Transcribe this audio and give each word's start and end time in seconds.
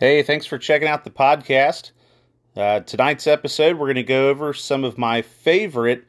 Hey, 0.00 0.24
thanks 0.24 0.44
for 0.44 0.58
checking 0.58 0.88
out 0.88 1.04
the 1.04 1.10
podcast. 1.10 1.92
Uh, 2.56 2.80
tonight's 2.80 3.28
episode, 3.28 3.76
we're 3.76 3.86
going 3.86 3.94
to 3.94 4.02
go 4.02 4.28
over 4.28 4.52
some 4.52 4.82
of 4.82 4.98
my 4.98 5.22
favorite 5.22 6.04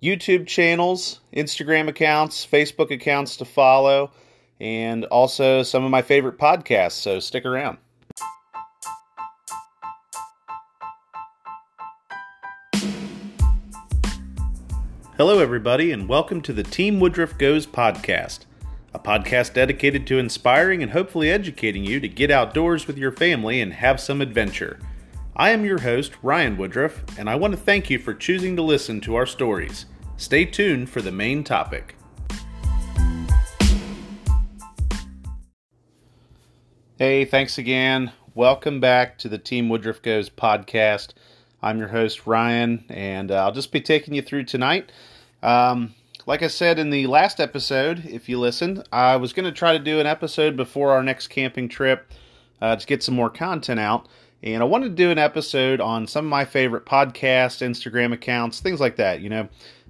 YouTube 0.00 0.46
channels, 0.46 1.18
Instagram 1.34 1.88
accounts, 1.88 2.46
Facebook 2.46 2.92
accounts 2.92 3.36
to 3.38 3.44
follow, 3.44 4.12
and 4.60 5.06
also 5.06 5.64
some 5.64 5.82
of 5.82 5.90
my 5.90 6.02
favorite 6.02 6.38
podcasts. 6.38 6.92
So 6.92 7.18
stick 7.18 7.44
around. 7.44 7.78
Hello, 15.16 15.40
everybody, 15.40 15.90
and 15.90 16.08
welcome 16.08 16.40
to 16.42 16.52
the 16.52 16.62
Team 16.62 17.00
Woodruff 17.00 17.36
Goes 17.36 17.66
podcast, 17.66 18.44
a 18.96 18.98
podcast 18.98 19.52
dedicated 19.52 20.06
to 20.06 20.18
inspiring 20.18 20.82
and 20.82 20.92
hopefully 20.92 21.30
educating 21.30 21.84
you 21.84 22.00
to 22.00 22.08
get 22.08 22.30
outdoors 22.30 22.86
with 22.86 22.96
your 22.96 23.12
family 23.12 23.60
and 23.60 23.74
have 23.74 24.00
some 24.00 24.22
adventure. 24.22 24.80
I 25.36 25.50
am 25.50 25.66
your 25.66 25.82
host, 25.82 26.12
Ryan 26.22 26.56
Woodruff, 26.56 27.04
and 27.18 27.28
I 27.28 27.34
want 27.34 27.52
to 27.52 27.60
thank 27.60 27.90
you 27.90 27.98
for 27.98 28.14
choosing 28.14 28.56
to 28.56 28.62
listen 28.62 29.02
to 29.02 29.14
our 29.14 29.26
stories. 29.26 29.84
Stay 30.16 30.46
tuned 30.46 30.88
for 30.88 31.02
the 31.02 31.12
main 31.12 31.44
topic. 31.44 31.94
Hey, 36.96 37.26
thanks 37.26 37.58
again. 37.58 38.12
Welcome 38.34 38.80
back 38.80 39.18
to 39.18 39.28
the 39.28 39.36
Team 39.36 39.68
Woodruff 39.68 40.00
Goes 40.00 40.30
podcast. 40.30 41.12
I'm 41.60 41.78
your 41.78 41.88
host, 41.88 42.26
Ryan, 42.26 42.86
and 42.88 43.30
uh, 43.30 43.44
I'll 43.44 43.52
just 43.52 43.72
be 43.72 43.82
taking 43.82 44.14
you 44.14 44.22
through 44.22 44.44
tonight. 44.44 44.90
Um, 45.42 45.94
like 46.26 46.42
I 46.42 46.48
said 46.48 46.80
in 46.80 46.90
the 46.90 47.06
last 47.06 47.38
episode, 47.38 48.04
if 48.04 48.28
you 48.28 48.38
listened, 48.40 48.86
I 48.92 49.16
was 49.16 49.32
going 49.32 49.44
to 49.44 49.52
try 49.52 49.72
to 49.72 49.78
do 49.78 50.00
an 50.00 50.06
episode 50.06 50.56
before 50.56 50.90
our 50.90 51.02
next 51.02 51.28
camping 51.28 51.68
trip 51.68 52.12
uh, 52.60 52.74
to 52.74 52.86
get 52.86 53.02
some 53.02 53.14
more 53.14 53.30
content 53.30 53.78
out. 53.78 54.08
And 54.42 54.60
I 54.60 54.66
wanted 54.66 54.88
to 54.88 54.94
do 54.94 55.10
an 55.12 55.18
episode 55.18 55.80
on 55.80 56.06
some 56.06 56.26
of 56.26 56.30
my 56.30 56.44
favorite 56.44 56.84
podcasts, 56.84 57.64
Instagram 57.64 58.12
accounts, 58.12 58.60
things 58.60 58.80
like 58.80 58.96
that. 58.96 59.20
You 59.20 59.30
know, 59.30 59.48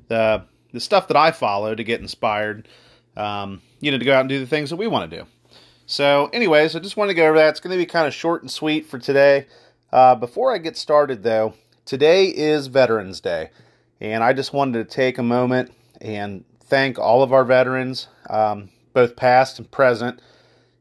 the 0.08 0.44
the 0.72 0.80
stuff 0.80 1.08
that 1.08 1.16
I 1.16 1.30
follow 1.30 1.74
to 1.74 1.82
get 1.82 2.00
inspired. 2.00 2.68
Um, 3.16 3.62
you 3.80 3.90
know, 3.90 3.98
to 3.98 4.04
go 4.04 4.14
out 4.14 4.20
and 4.20 4.28
do 4.28 4.38
the 4.38 4.46
things 4.46 4.68
that 4.68 4.76
we 4.76 4.86
want 4.86 5.10
to 5.10 5.16
do. 5.18 5.26
So, 5.86 6.28
anyways, 6.34 6.76
I 6.76 6.80
just 6.80 6.98
wanted 6.98 7.12
to 7.12 7.14
go 7.14 7.26
over 7.26 7.38
that. 7.38 7.48
It's 7.48 7.60
going 7.60 7.70
to 7.70 7.82
be 7.82 7.86
kind 7.86 8.06
of 8.06 8.12
short 8.12 8.42
and 8.42 8.50
sweet 8.50 8.84
for 8.84 8.98
today. 8.98 9.46
Uh, 9.90 10.14
before 10.14 10.54
I 10.54 10.58
get 10.58 10.76
started, 10.76 11.22
though, 11.22 11.54
today 11.86 12.26
is 12.26 12.66
Veterans 12.66 13.20
Day, 13.20 13.50
and 14.02 14.22
I 14.22 14.34
just 14.34 14.52
wanted 14.52 14.86
to 14.86 14.94
take 14.94 15.16
a 15.16 15.22
moment 15.22 15.72
and 16.00 16.44
thank 16.60 16.98
all 16.98 17.22
of 17.22 17.32
our 17.32 17.44
veterans, 17.44 18.08
um, 18.28 18.70
both 18.92 19.16
past 19.16 19.58
and 19.58 19.70
present. 19.70 20.20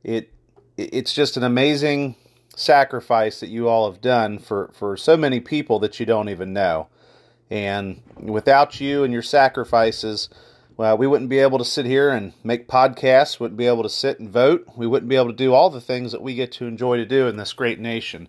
It 0.03 0.31
it's 0.77 1.13
just 1.13 1.37
an 1.37 1.43
amazing 1.43 2.15
sacrifice 2.55 3.39
that 3.39 3.49
you 3.49 3.67
all 3.67 3.91
have 3.91 4.01
done 4.01 4.39
for 4.39 4.71
for 4.73 4.97
so 4.97 5.17
many 5.17 5.39
people 5.39 5.79
that 5.79 5.99
you 5.99 6.05
don't 6.05 6.29
even 6.29 6.53
know, 6.53 6.87
and 7.49 8.01
without 8.17 8.79
you 8.79 9.03
and 9.03 9.13
your 9.13 9.23
sacrifices. 9.23 10.29
Well, 10.77 10.97
we 10.97 11.07
wouldn't 11.07 11.29
be 11.29 11.39
able 11.39 11.57
to 11.59 11.65
sit 11.65 11.85
here 11.85 12.09
and 12.09 12.33
make 12.43 12.67
podcasts, 12.67 13.39
wouldn't 13.39 13.57
be 13.57 13.67
able 13.67 13.83
to 13.83 13.89
sit 13.89 14.19
and 14.19 14.29
vote. 14.29 14.67
We 14.75 14.85
wouldn't 14.85 15.07
be 15.07 15.15
able 15.15 15.29
to 15.29 15.33
do 15.33 15.53
all 15.53 15.69
the 15.69 15.79
things 15.79 16.11
that 16.11 16.21
we 16.21 16.35
get 16.35 16.51
to 16.53 16.65
enjoy 16.65 16.97
to 16.97 17.05
do 17.05 17.27
in 17.27 17.37
this 17.37 17.53
great 17.53 17.79
nation. 17.79 18.27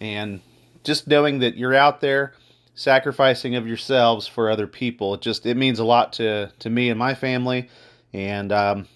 And 0.00 0.40
just 0.82 1.06
knowing 1.06 1.38
that 1.38 1.56
you're 1.56 1.76
out 1.76 2.00
there 2.00 2.34
sacrificing 2.76 3.56
of 3.56 3.66
yourselves 3.66 4.28
for 4.28 4.48
other 4.48 4.68
people, 4.68 5.14
it 5.14 5.22
just 5.22 5.44
it 5.46 5.56
means 5.56 5.80
a 5.80 5.84
lot 5.84 6.12
to 6.14 6.52
to 6.60 6.70
me 6.70 6.90
and 6.90 6.98
my 6.98 7.14
family, 7.14 7.68
and 8.12 8.52
um, 8.52 8.86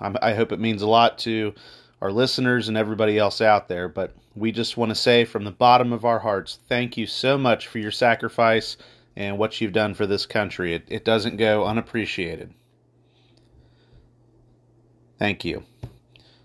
i 0.00 0.34
hope 0.34 0.52
it 0.52 0.60
means 0.60 0.82
a 0.82 0.86
lot 0.86 1.18
to 1.18 1.54
our 2.02 2.12
listeners 2.12 2.68
and 2.68 2.76
everybody 2.76 3.16
else 3.16 3.40
out 3.40 3.68
there. 3.68 3.88
But 3.88 4.12
we 4.36 4.52
just 4.52 4.76
want 4.76 4.90
to 4.90 4.94
say 4.94 5.24
from 5.24 5.44
the 5.44 5.50
bottom 5.50 5.92
of 5.92 6.04
our 6.04 6.18
hearts, 6.18 6.58
thank 6.68 6.96
you 6.96 7.06
so 7.06 7.38
much 7.38 7.66
for 7.66 7.78
your 7.78 7.90
sacrifice 7.90 8.76
and 9.16 9.38
what 9.38 9.60
you've 9.60 9.72
done 9.72 9.94
for 9.94 10.06
this 10.06 10.26
country. 10.26 10.74
It, 10.74 10.84
it 10.88 11.04
doesn't 11.04 11.36
go 11.38 11.64
unappreciated. 11.64 12.52
Thank 15.18 15.44
you. 15.44 15.64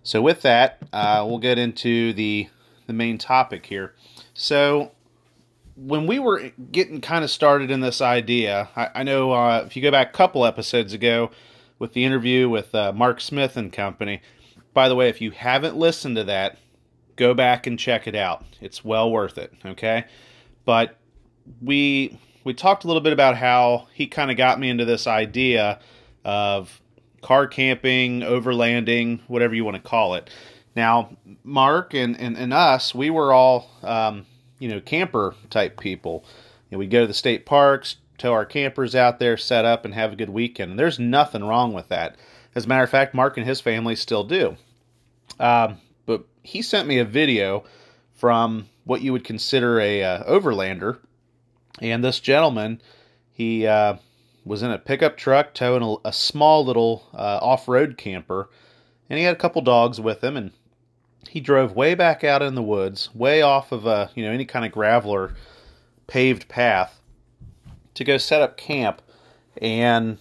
So 0.02 0.22
with 0.22 0.42
that, 0.42 0.80
uh, 0.92 1.24
we'll 1.28 1.40
get 1.40 1.60
into 1.60 2.14
the 2.14 2.50
the 2.86 2.94
main 2.94 3.18
topic 3.18 3.66
here. 3.66 3.94
So 4.34 4.92
when 5.76 6.08
we 6.08 6.20
were 6.20 6.52
getting 6.72 7.02
kind 7.02 7.24
of 7.24 7.32
started 7.32 7.72
in 7.72 7.82
this 7.82 8.02
idea, 8.02 8.70
I, 8.76 8.90
I 8.96 9.04
know 9.04 9.32
uh, 9.32 9.64
if 9.66 9.76
you 9.76 9.82
go 9.82 9.92
back 9.92 10.10
a 10.10 10.18
couple 10.18 10.46
episodes 10.46 10.94
ago 10.94 11.32
with 11.80 11.94
the 11.94 12.06
interview 12.06 12.50
with 12.50 12.74
uh, 12.76 12.94
Mark 12.94 13.20
Smith 13.20 13.58
and 13.58 13.72
company. 13.72 14.22
By 14.74 14.90
the 14.90 14.96
way, 14.96 15.10
if 15.10 15.22
you 15.22 15.32
haven't 15.32 15.76
listened 15.76 16.16
to 16.16 16.24
that, 16.26 16.58
go 17.16 17.34
back 17.34 17.68
and 17.68 17.78
check 17.78 18.08
it 18.08 18.16
out. 18.16 18.44
It's 18.62 18.84
well 18.84 19.12
worth 19.12 19.38
it. 19.38 19.54
Okay, 19.66 20.06
but 20.66 20.98
we 21.62 22.20
we 22.44 22.54
talked 22.54 22.84
a 22.84 22.88
little 22.88 23.02
bit 23.02 23.14
about 23.14 23.38
how 23.38 23.88
he 23.94 24.08
kind 24.08 24.32
of 24.32 24.38
got 24.38 24.60
me 24.60 24.70
into 24.70 24.86
this 24.86 25.08
idea 25.08 25.80
of 26.26 26.82
car 27.22 27.48
camping, 27.48 28.22
overlanding, 28.22 29.22
whatever 29.28 29.56
you 29.56 29.66
want 29.66 29.78
to 29.78 29.82
call 29.82 30.16
it. 30.16 30.30
Now, 30.76 31.16
Mark 31.44 31.94
and, 31.94 32.20
and, 32.20 32.36
and 32.36 32.54
us, 32.54 32.94
we 32.94 33.10
were 33.10 33.32
all, 33.32 33.70
um, 33.84 34.26
you 34.64 34.70
know, 34.70 34.80
camper 34.80 35.36
type 35.50 35.78
people. 35.78 36.24
You 36.70 36.76
know, 36.76 36.80
we 36.80 36.88
go 36.88 37.02
to 37.02 37.08
the 37.08 37.14
state 37.14 37.46
parks, 37.46 37.98
tow 38.18 38.32
our 38.32 38.46
campers 38.46 38.96
out 38.96 39.20
there, 39.20 39.36
set 39.36 39.66
up, 39.66 39.84
and 39.84 39.94
have 39.94 40.14
a 40.14 40.16
good 40.16 40.30
weekend. 40.30 40.80
There's 40.80 40.98
nothing 40.98 41.44
wrong 41.44 41.74
with 41.74 41.90
that. 41.90 42.16
As 42.56 42.64
a 42.64 42.68
matter 42.70 42.86
of 42.86 42.90
fact, 42.90 43.14
Mark 43.14 43.36
and 43.36 43.46
his 43.46 43.60
family 43.60 43.98
still 43.98 44.24
do. 44.24 44.56
Um, 45.38 45.80
but 46.06 46.24
he 46.44 46.62
sent 46.62 46.88
me 46.88 46.98
a 46.98 47.04
video 47.04 47.66
from 48.14 48.70
what 48.86 49.02
you 49.02 49.12
would 49.12 49.26
consider 49.26 49.82
a 49.82 50.02
uh, 50.02 50.24
overlander, 50.32 51.00
and 51.82 52.02
this 52.02 52.22
gentleman, 52.22 52.82
he 53.34 53.68
uh, 53.68 53.96
was 54.46 54.64
in 54.64 54.72
a 54.72 54.78
pickup 54.78 55.18
truck 55.18 55.54
towing 55.54 55.84
a, 55.84 56.08
a 56.08 56.14
small 56.14 56.64
little 56.64 57.10
uh, 57.14 57.40
off-road 57.42 57.98
camper, 57.98 58.50
and 59.10 59.20
he 59.20 59.26
had 59.26 59.36
a 59.36 59.40
couple 59.40 59.62
dogs 59.62 60.00
with 60.00 60.24
him, 60.24 60.38
and 60.38 60.52
he 61.30 61.40
drove 61.40 61.76
way 61.76 61.96
back 61.96 62.24
out 62.24 62.42
in 62.42 62.56
the 62.56 62.64
woods, 62.64 63.10
way 63.14 63.42
off 63.42 63.72
of 63.72 63.86
a 63.86 64.10
you 64.16 64.24
know 64.24 64.32
any 64.32 64.46
kind 64.46 64.66
of 64.66 64.72
gravel 64.72 65.12
or 65.12 65.34
paved 66.08 66.48
path 66.48 67.02
to 67.94 68.04
go 68.04 68.18
set 68.18 68.42
up 68.42 68.58
camp, 68.58 69.02
and 69.62 70.18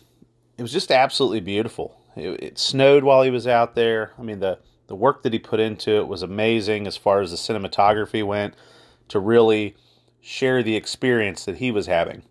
it 0.58 0.62
was 0.62 0.72
just 0.72 0.90
absolutely 0.90 1.40
beautiful. 1.40 1.98
It, 2.14 2.42
it, 2.42 2.58
snowed 2.58 3.04
while 3.04 3.22
he 3.22 3.30
was 3.30 3.46
out 3.46 3.74
there. 3.74 4.12
I 4.18 4.22
mean 4.22 4.40
the 4.40 4.58
the 4.86 4.96
work 4.96 5.22
that 5.22 5.32
he 5.32 5.38
put 5.38 5.60
into 5.60 5.92
it 5.92 6.08
was 6.08 6.22
amazing 6.22 6.86
as 6.86 6.96
far 6.96 7.20
as 7.20 7.30
the 7.30 7.36
cinematography 7.36 8.24
went 8.24 8.54
to 9.08 9.19
really 9.19 9.76
share 10.20 10.62
the 10.62 10.76
experience 10.76 11.44
that 11.44 11.56
he 11.56 11.70
was 11.70 11.86
having, 11.86 12.22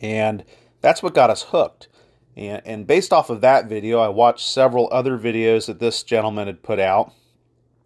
and 0.00 0.44
that's 0.80 1.02
what 1.02 1.14
got 1.14 1.30
us 1.30 1.42
hooked. 1.44 1.88
And, 2.36 2.62
and 2.64 2.86
based 2.86 3.12
off 3.12 3.30
of 3.30 3.40
that 3.40 3.68
video, 3.68 3.98
I 3.98 4.08
watched 4.08 4.46
several 4.46 4.88
other 4.92 5.18
videos 5.18 5.66
that 5.66 5.80
this 5.80 6.04
gentleman 6.04 6.46
had 6.46 6.62
put 6.62 6.78
out 6.78 7.12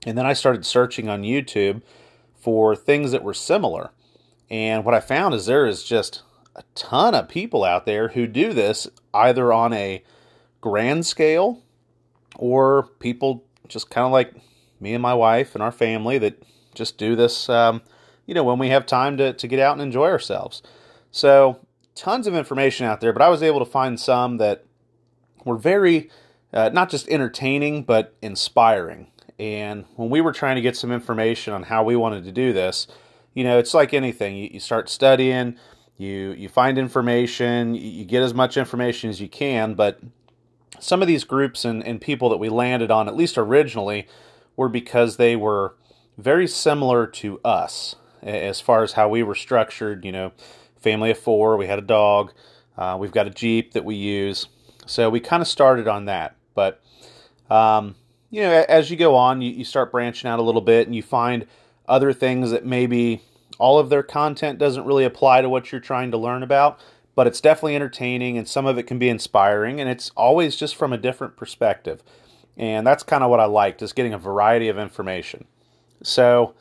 and 0.07 0.19
then 0.19 0.27
I 0.27 0.33
started 0.33 0.67
searching 0.67 1.09
on 1.09 1.23
YouTube 1.23 1.83
for 2.35 2.75
things 2.75 3.13
that 3.13 3.23
were 3.23 3.35
similar. 3.35 3.91
And 4.51 4.85
what 4.85 4.95
I 4.95 5.01
found 5.01 5.35
is 5.35 5.47
there 5.47 5.67
is 5.67 5.85
just 5.85 6.23
a 6.57 6.63
ton 6.75 7.15
of 7.15 7.29
people 7.29 7.65
out 7.65 7.87
there 7.87 8.09
who 8.09 8.27
do 8.27 8.53
this 8.53 8.89
either 9.15 9.53
on 9.53 9.73
a 9.73 10.03
grand 10.61 11.07
scale 11.07 11.63
or 12.37 12.85
people 12.99 13.45
just 13.69 13.91
kind 13.91 14.07
of 14.07 14.13
like 14.13 14.35
me 14.81 14.93
and 14.93 15.03
my 15.03 15.15
wife 15.15 15.55
and 15.55 15.63
our 15.63 15.73
family 15.73 16.19
that 16.19 16.43
just 16.75 16.99
do 16.99 17.15
this, 17.15 17.49
um, 17.49 17.83
you 18.27 18.35
know, 18.35 18.45
when 18.45 18.59
we 18.59 18.69
have 18.69 18.87
time 18.87 19.17
to, 19.17 19.33
to 19.33 19.47
get 19.47 19.61
out 19.61 19.73
and 19.73 19.83
enjoy 19.83 20.09
ourselves. 20.09 20.63
So, 21.11 21.61
tons 21.95 22.27
of 22.27 22.35
information 22.35 22.87
out 22.87 23.01
there, 23.01 23.13
but 23.13 23.23
I 23.23 23.29
was 23.29 23.43
able 23.43 23.59
to 23.59 23.71
find 23.71 24.01
some 24.01 24.39
that 24.39 24.65
were 25.45 25.59
very, 25.59 26.11
uh, 26.53 26.71
not 26.73 26.91
just 26.91 27.09
entertaining, 27.09 27.85
but 27.85 28.15
inspiring. 28.23 29.12
And 29.43 29.87
when 29.97 30.09
we 30.09 30.21
were 30.21 30.31
trying 30.31 30.55
to 30.55 30.63
get 30.63 30.77
some 30.77 30.93
information 30.93 31.53
on 31.53 31.65
how 31.65 31.83
we 31.83 31.97
wanted 31.97 32.23
to 32.27 32.31
do 32.31 32.53
this, 32.53 32.87
you 33.35 33.43
know, 33.43 33.59
it's 33.59 33.75
like 33.75 33.93
anything. 33.93 34.37
You, 34.37 34.51
you 34.53 34.61
start 34.61 34.89
studying, 34.89 35.57
you 35.97 36.31
you 36.39 36.49
find 36.49 36.79
information, 36.79 37.75
you, 37.75 37.91
you 37.91 38.05
get 38.05 38.23
as 38.23 38.35
much 38.35 38.57
information 38.57 39.11
as 39.11 39.21
you 39.21 39.29
can, 39.29 39.75
but 39.75 39.99
some 40.79 41.03
of 41.03 41.09
these 41.09 41.25
groups 41.25 41.65
and, 41.65 41.85
and 41.85 42.01
people 42.01 42.29
that 42.29 42.37
we 42.37 42.49
landed 42.51 42.93
on, 42.93 43.09
at 43.09 43.17
least 43.17 43.37
originally, 43.37 44.07
were 44.55 44.69
because 44.69 45.17
they 45.17 45.35
were 45.35 45.75
very 46.17 46.47
similar 46.47 47.09
to 47.09 47.41
us 47.45 47.97
as 48.23 48.61
far 48.61 48.85
as 48.85 48.93
how 48.93 49.09
we 49.09 49.25
were 49.25 49.35
structured. 49.35 50.05
You 50.05 50.13
know, 50.13 50.33
family 50.79 51.11
of 51.11 51.19
four, 51.19 51.57
we 51.57 51.67
had 51.67 51.81
a 51.81 51.83
dog, 51.83 52.33
uh, 52.79 52.97
we've 52.97 53.11
got 53.11 53.27
a 53.27 53.31
Jeep 53.31 53.73
that 53.73 53.85
we 53.85 53.97
use. 53.97 54.47
So 54.87 55.11
we 55.11 55.19
kind 55.19 55.43
of 55.43 55.49
started 55.49 55.89
on 55.89 56.05
that. 56.05 56.37
But 56.55 56.81
um, 57.51 57.97
you 58.33 58.41
know, 58.41 58.65
as 58.67 58.91
you 58.91 58.97
go 58.97 59.15
on, 59.15 59.43
you, 59.43 59.53
you 59.53 59.65
start 59.65 59.93
branching 59.93 60.29
out 60.29 60.39
a 60.39 60.43
little 60.43 60.63
bit 60.63 60.89
and 60.89 60.97
you 60.97 61.03
find 61.03 61.47
other 61.87 62.15
things 62.15 62.51
that 62.51 62.65
maybe 62.65 63.21
all 63.59 63.79
of 63.79 63.91
their 63.91 64.03
content 64.03 64.59
doesn't 64.59 64.87
really 64.87 65.05
apply 65.05 65.43
to 65.43 65.51
what 65.51 65.71
you're 65.71 65.83
trying 65.83 66.11
to 66.11 66.17
learn 66.17 66.43
about, 66.43 66.81
but 67.15 67.27
it's 67.27 67.43
definitely 67.43 67.77
entertaining 67.77 68.39
and 68.39 68.49
some 68.49 68.65
of 68.65 68.79
it 68.79 68.85
can 68.85 68.99
be 68.99 69.11
inspiring 69.11 69.79
and 69.79 69.91
it's 69.91 70.11
always 70.17 70.57
just 70.57 70.75
from 70.75 70.95
a 70.95 70.99
different 70.99 71.37
perspective. 71.37 72.03
And 72.57 72.87
that's 72.87 73.03
kind 73.03 73.23
of 73.23 73.29
what 73.29 73.39
I 73.39 73.45
like, 73.45 73.77
just 73.77 73.95
getting 73.95 74.15
a 74.15 74.19
variety 74.19 74.69
of 74.69 74.79
information. 74.79 75.45
So 76.03 76.55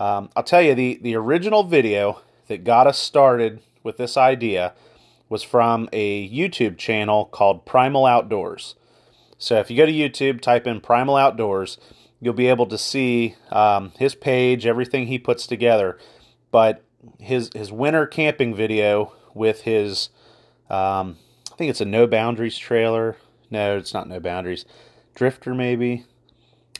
um, 0.00 0.28
I'll 0.34 0.42
tell 0.42 0.60
you 0.60 0.74
the 0.74 0.98
the 1.02 1.14
original 1.14 1.62
video 1.62 2.20
that 2.48 2.64
got 2.64 2.88
us 2.88 2.98
started 2.98 3.60
with 3.84 3.96
this 3.96 4.16
idea 4.16 4.74
was 5.28 5.44
from 5.44 5.88
a 5.92 6.28
YouTube 6.28 6.78
channel 6.78 7.26
called 7.26 7.64
Primal 7.64 8.06
Outdoors. 8.06 8.74
So 9.42 9.58
if 9.58 9.72
you 9.72 9.76
go 9.76 9.86
to 9.86 9.92
YouTube, 9.92 10.40
type 10.40 10.68
in 10.68 10.80
Primal 10.80 11.16
Outdoors, 11.16 11.76
you'll 12.20 12.32
be 12.32 12.46
able 12.46 12.66
to 12.66 12.78
see 12.78 13.34
um, 13.50 13.92
his 13.98 14.14
page, 14.14 14.66
everything 14.66 15.08
he 15.08 15.18
puts 15.18 15.48
together. 15.48 15.98
But 16.52 16.84
his 17.18 17.50
his 17.52 17.72
winter 17.72 18.06
camping 18.06 18.54
video 18.54 19.14
with 19.34 19.62
his, 19.62 20.10
um, 20.70 21.16
I 21.50 21.56
think 21.56 21.70
it's 21.70 21.80
a 21.80 21.84
No 21.84 22.06
Boundaries 22.06 22.56
trailer. 22.56 23.16
No, 23.50 23.76
it's 23.76 23.92
not 23.92 24.08
No 24.08 24.20
Boundaries. 24.20 24.64
Drifter 25.16 25.54
maybe. 25.54 26.06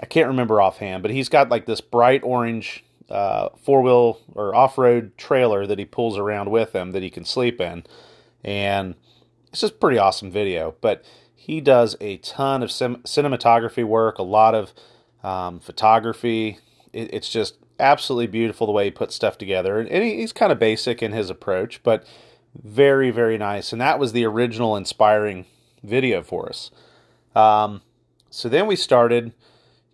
I 0.01 0.07
can't 0.07 0.29
remember 0.29 0.61
offhand, 0.61 1.03
but 1.03 1.11
he's 1.11 1.29
got 1.29 1.49
like 1.49 1.67
this 1.67 1.81
bright 1.81 2.23
orange 2.23 2.85
uh, 3.11 3.49
four 3.61 3.83
wheel 3.83 4.21
or 4.35 4.55
off 4.55 4.79
road 4.79 5.19
trailer 5.19 5.67
that 5.67 5.81
he 5.81 5.85
pulls 5.85 6.17
around 6.17 6.53
with 6.53 6.75
him 6.75 6.93
that 6.93 7.03
he 7.03 7.11
can 7.11 7.25
sleep 7.25 7.61
in, 7.61 7.83
and 8.45 8.95
it's 9.49 9.63
just 9.63 9.81
pretty 9.81 9.99
awesome 9.99 10.31
video. 10.31 10.77
But 10.81 11.05
he 11.45 11.61
does 11.61 11.97
a 12.01 12.19
ton 12.19 12.63
of 12.63 12.71
sim- 12.71 13.03
cinematography 13.03 13.85
work, 13.85 14.19
a 14.19 14.23
lot 14.23 14.55
of 14.55 14.73
um, 15.25 15.59
photography. 15.59 16.61
It, 16.93 17.13
it's 17.13 17.29
just 17.29 17.57
absolutely 17.81 18.29
beautiful 18.29 18.65
the 18.67 18.73
way 18.73 18.85
he 18.85 18.91
puts 18.93 19.17
stuff 19.17 19.37
together, 19.39 19.81
and 19.81 20.05
he, 20.05 20.19
he's 20.19 20.33
kind 20.33 20.53
of 20.53 20.61
basic 20.61 21.03
in 21.03 21.11
his 21.11 21.31
approach, 21.31 21.83
but 21.83 22.07
very 22.55 23.11
very 23.11 23.37
nice. 23.39 23.73
And 23.73 23.81
that 23.81 23.99
was 23.99 24.13
the 24.13 24.25
original 24.25 24.77
inspiring 24.77 25.47
video 25.83 26.23
for 26.23 26.49
us. 26.49 26.71
Um, 27.35 27.83
so 28.31 28.49
then 28.49 28.69
we 28.69 28.77
started 28.77 29.33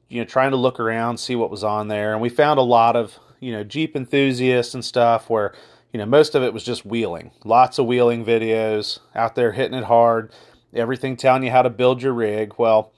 you 0.08 0.20
know, 0.20 0.24
trying 0.26 0.50
to 0.50 0.56
look 0.56 0.78
around, 0.78 1.18
see 1.18 1.36
what 1.36 1.50
was 1.50 1.64
on 1.64 1.88
there, 1.88 2.12
and 2.12 2.20
we 2.20 2.28
found 2.28 2.58
a 2.58 2.62
lot 2.62 2.96
of, 2.96 3.18
you 3.40 3.52
know, 3.52 3.64
Jeep 3.64 3.94
enthusiasts 3.94 4.74
and 4.74 4.84
stuff 4.84 5.28
where, 5.28 5.54
you 5.92 5.98
know, 5.98 6.06
most 6.06 6.34
of 6.34 6.42
it 6.42 6.52
was 6.52 6.64
just 6.64 6.84
wheeling. 6.84 7.30
Lots 7.44 7.78
of 7.78 7.86
wheeling 7.86 8.24
videos 8.24 8.98
out 9.14 9.34
there 9.34 9.52
hitting 9.52 9.78
it 9.78 9.84
hard, 9.84 10.32
everything 10.74 11.16
telling 11.16 11.42
you 11.42 11.50
how 11.50 11.62
to 11.62 11.70
build 11.70 12.02
your 12.02 12.12
rig. 12.12 12.54
Well, 12.58 12.92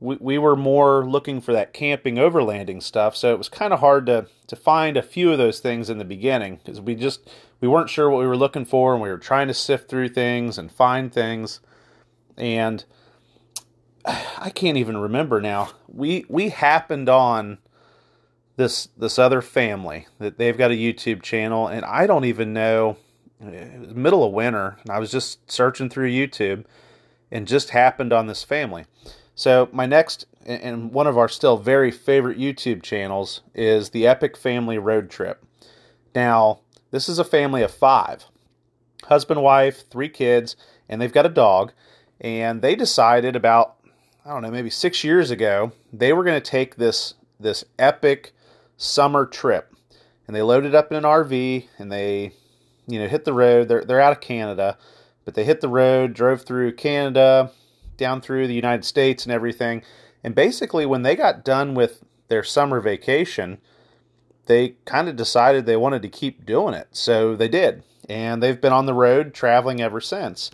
we, 0.00 0.16
we 0.20 0.38
were 0.38 0.56
more 0.56 1.04
looking 1.04 1.40
for 1.40 1.52
that 1.52 1.72
camping 1.72 2.16
overlanding 2.16 2.82
stuff, 2.82 3.16
so 3.16 3.32
it 3.32 3.38
was 3.38 3.48
kind 3.48 3.72
of 3.72 3.80
hard 3.80 4.06
to 4.06 4.26
to 4.46 4.56
find 4.56 4.96
a 4.96 5.02
few 5.02 5.32
of 5.32 5.38
those 5.38 5.60
things 5.60 5.90
in 5.90 5.98
the 5.98 6.04
beginning 6.04 6.56
because 6.56 6.80
we 6.80 6.94
just 6.94 7.28
we 7.60 7.68
weren't 7.68 7.90
sure 7.90 8.08
what 8.08 8.20
we 8.20 8.26
were 8.26 8.36
looking 8.36 8.64
for 8.64 8.92
and 8.94 9.02
we 9.02 9.08
were 9.08 9.18
trying 9.18 9.48
to 9.48 9.54
sift 9.54 9.88
through 9.88 10.08
things 10.08 10.56
and 10.56 10.72
find 10.72 11.12
things 11.12 11.60
and 12.38 12.84
I 14.04 14.50
can't 14.50 14.76
even 14.76 14.96
remember 14.96 15.40
now. 15.40 15.70
We 15.86 16.24
we 16.28 16.50
happened 16.50 17.08
on 17.08 17.58
this 18.56 18.88
this 18.96 19.18
other 19.18 19.42
family 19.42 20.06
that 20.18 20.38
they've 20.38 20.56
got 20.56 20.70
a 20.70 20.74
YouTube 20.74 21.22
channel, 21.22 21.66
and 21.66 21.84
I 21.84 22.06
don't 22.06 22.24
even 22.24 22.52
know. 22.52 22.96
It 23.40 23.80
was 23.80 23.94
middle 23.94 24.24
of 24.24 24.32
winter, 24.32 24.78
and 24.82 24.90
I 24.90 24.98
was 24.98 25.12
just 25.12 25.50
searching 25.50 25.88
through 25.88 26.10
YouTube, 26.10 26.64
and 27.30 27.46
just 27.46 27.70
happened 27.70 28.12
on 28.12 28.26
this 28.26 28.44
family. 28.44 28.84
So 29.34 29.68
my 29.72 29.86
next 29.86 30.26
and 30.44 30.92
one 30.92 31.06
of 31.06 31.18
our 31.18 31.28
still 31.28 31.58
very 31.58 31.90
favorite 31.90 32.38
YouTube 32.38 32.82
channels 32.82 33.42
is 33.54 33.90
the 33.90 34.06
Epic 34.06 34.36
Family 34.36 34.78
Road 34.78 35.10
Trip. 35.10 35.44
Now 36.14 36.60
this 36.90 37.08
is 37.08 37.18
a 37.18 37.24
family 37.24 37.62
of 37.62 37.70
five, 37.70 38.24
husband, 39.04 39.42
wife, 39.42 39.88
three 39.90 40.08
kids, 40.08 40.56
and 40.88 41.00
they've 41.00 41.12
got 41.12 41.26
a 41.26 41.30
dog. 41.30 41.72
And 42.20 42.62
they 42.62 42.74
decided 42.74 43.36
about 43.36 43.78
I 44.28 44.32
don't 44.32 44.42
know, 44.42 44.50
maybe 44.50 44.68
six 44.68 45.04
years 45.04 45.30
ago, 45.30 45.72
they 45.90 46.12
were 46.12 46.22
going 46.22 46.40
to 46.40 46.50
take 46.50 46.76
this 46.76 47.14
this 47.40 47.64
epic 47.78 48.34
summer 48.76 49.24
trip, 49.24 49.74
and 50.26 50.36
they 50.36 50.42
loaded 50.42 50.74
up 50.74 50.90
in 50.90 50.98
an 50.98 51.04
RV 51.04 51.66
and 51.78 51.90
they, 51.90 52.32
you 52.86 52.98
know, 52.98 53.08
hit 53.08 53.24
the 53.24 53.32
road. 53.32 53.68
They're 53.68 53.84
they're 53.84 54.02
out 54.02 54.12
of 54.12 54.20
Canada, 54.20 54.76
but 55.28 55.34
they 55.34 55.44
hit 55.44 55.60
the 55.60 55.68
road, 55.68 56.14
drove 56.14 56.40
through 56.40 56.72
Canada, 56.72 57.52
down 57.98 58.22
through 58.22 58.46
the 58.46 58.54
United 58.54 58.82
States 58.82 59.26
and 59.26 59.30
everything. 59.30 59.82
And 60.24 60.34
basically, 60.34 60.86
when 60.86 61.02
they 61.02 61.14
got 61.14 61.44
done 61.44 61.74
with 61.74 62.02
their 62.28 62.42
summer 62.42 62.80
vacation, 62.80 63.58
they 64.46 64.76
kind 64.86 65.06
of 65.06 65.16
decided 65.16 65.66
they 65.66 65.76
wanted 65.76 66.00
to 66.00 66.08
keep 66.08 66.46
doing 66.46 66.72
it. 66.72 66.88
So 66.92 67.36
they 67.36 67.46
did. 67.46 67.82
And 68.08 68.42
they've 68.42 68.58
been 68.58 68.72
on 68.72 68.86
the 68.86 68.94
road 68.94 69.34
traveling 69.34 69.82
ever 69.82 70.00
since. 70.00 70.50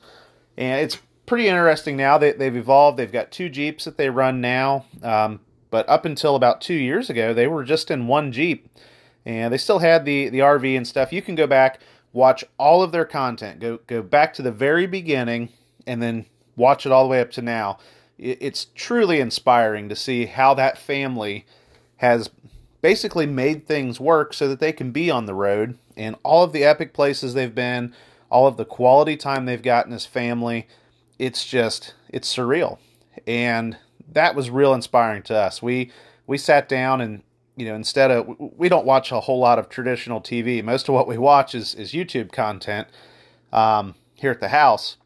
And 0.56 0.80
it's 0.80 0.98
pretty 1.24 1.46
interesting 1.46 1.96
now. 1.96 2.18
They, 2.18 2.32
they've 2.32 2.56
evolved. 2.56 2.98
They've 2.98 3.12
got 3.12 3.30
two 3.30 3.48
Jeeps 3.48 3.84
that 3.84 3.96
they 3.96 4.10
run 4.10 4.40
now. 4.40 4.86
Um, 5.04 5.38
but 5.70 5.88
up 5.88 6.04
until 6.04 6.34
about 6.34 6.60
two 6.60 6.74
years 6.74 7.08
ago, 7.08 7.32
they 7.32 7.46
were 7.46 7.62
just 7.62 7.92
in 7.92 8.08
one 8.08 8.32
Jeep. 8.32 8.68
And 9.24 9.52
they 9.52 9.58
still 9.58 9.78
had 9.78 10.04
the, 10.04 10.30
the 10.30 10.40
RV 10.40 10.76
and 10.76 10.84
stuff. 10.84 11.12
You 11.12 11.22
can 11.22 11.36
go 11.36 11.46
back, 11.46 11.78
watch 12.14 12.42
all 12.56 12.82
of 12.82 12.92
their 12.92 13.04
content. 13.04 13.60
Go, 13.60 13.80
go 13.86 14.00
back 14.02 14.32
to 14.34 14.42
the 14.42 14.50
very 14.50 14.86
beginning 14.86 15.50
and 15.86 16.02
then 16.02 16.24
watch 16.56 16.86
it 16.86 16.92
all 16.92 17.04
the 17.04 17.10
way 17.10 17.20
up 17.20 17.30
to 17.32 17.42
now. 17.42 17.76
It, 18.16 18.38
it's 18.40 18.68
truly 18.74 19.20
inspiring 19.20 19.90
to 19.90 19.96
see 19.96 20.24
how 20.24 20.54
that 20.54 20.78
family 20.78 21.44
has 21.96 22.30
basically 22.80 23.26
made 23.26 23.66
things 23.66 24.00
work 24.00 24.32
so 24.32 24.48
that 24.48 24.60
they 24.60 24.72
can 24.72 24.92
be 24.92 25.10
on 25.10 25.26
the 25.26 25.34
road 25.34 25.76
and 25.94 26.16
all 26.22 26.42
of 26.42 26.52
the 26.52 26.64
epic 26.64 26.94
places 26.94 27.34
they've 27.34 27.54
been, 27.54 27.94
all 28.30 28.46
of 28.46 28.56
the 28.56 28.64
quality 28.64 29.18
time 29.18 29.44
they've 29.44 29.60
gotten 29.60 29.92
as 29.92 30.06
family 30.06 30.66
it's 31.18 31.44
just 31.44 31.94
it's 32.08 32.34
surreal, 32.34 32.78
and 33.26 33.76
that 34.12 34.34
was 34.34 34.50
real 34.50 34.74
inspiring 34.74 35.22
to 35.24 35.36
us. 35.36 35.62
We 35.62 35.90
we 36.26 36.38
sat 36.38 36.68
down 36.68 37.00
and 37.00 37.22
you 37.56 37.66
know 37.66 37.74
instead 37.74 38.10
of 38.10 38.36
we 38.38 38.68
don't 38.68 38.86
watch 38.86 39.12
a 39.12 39.20
whole 39.20 39.38
lot 39.38 39.58
of 39.58 39.68
traditional 39.68 40.20
TV. 40.20 40.62
Most 40.62 40.88
of 40.88 40.94
what 40.94 41.08
we 41.08 41.18
watch 41.18 41.54
is 41.54 41.74
is 41.74 41.92
YouTube 41.92 42.32
content 42.32 42.88
um, 43.52 43.94
here 44.14 44.30
at 44.30 44.40
the 44.40 44.48
house. 44.48 44.96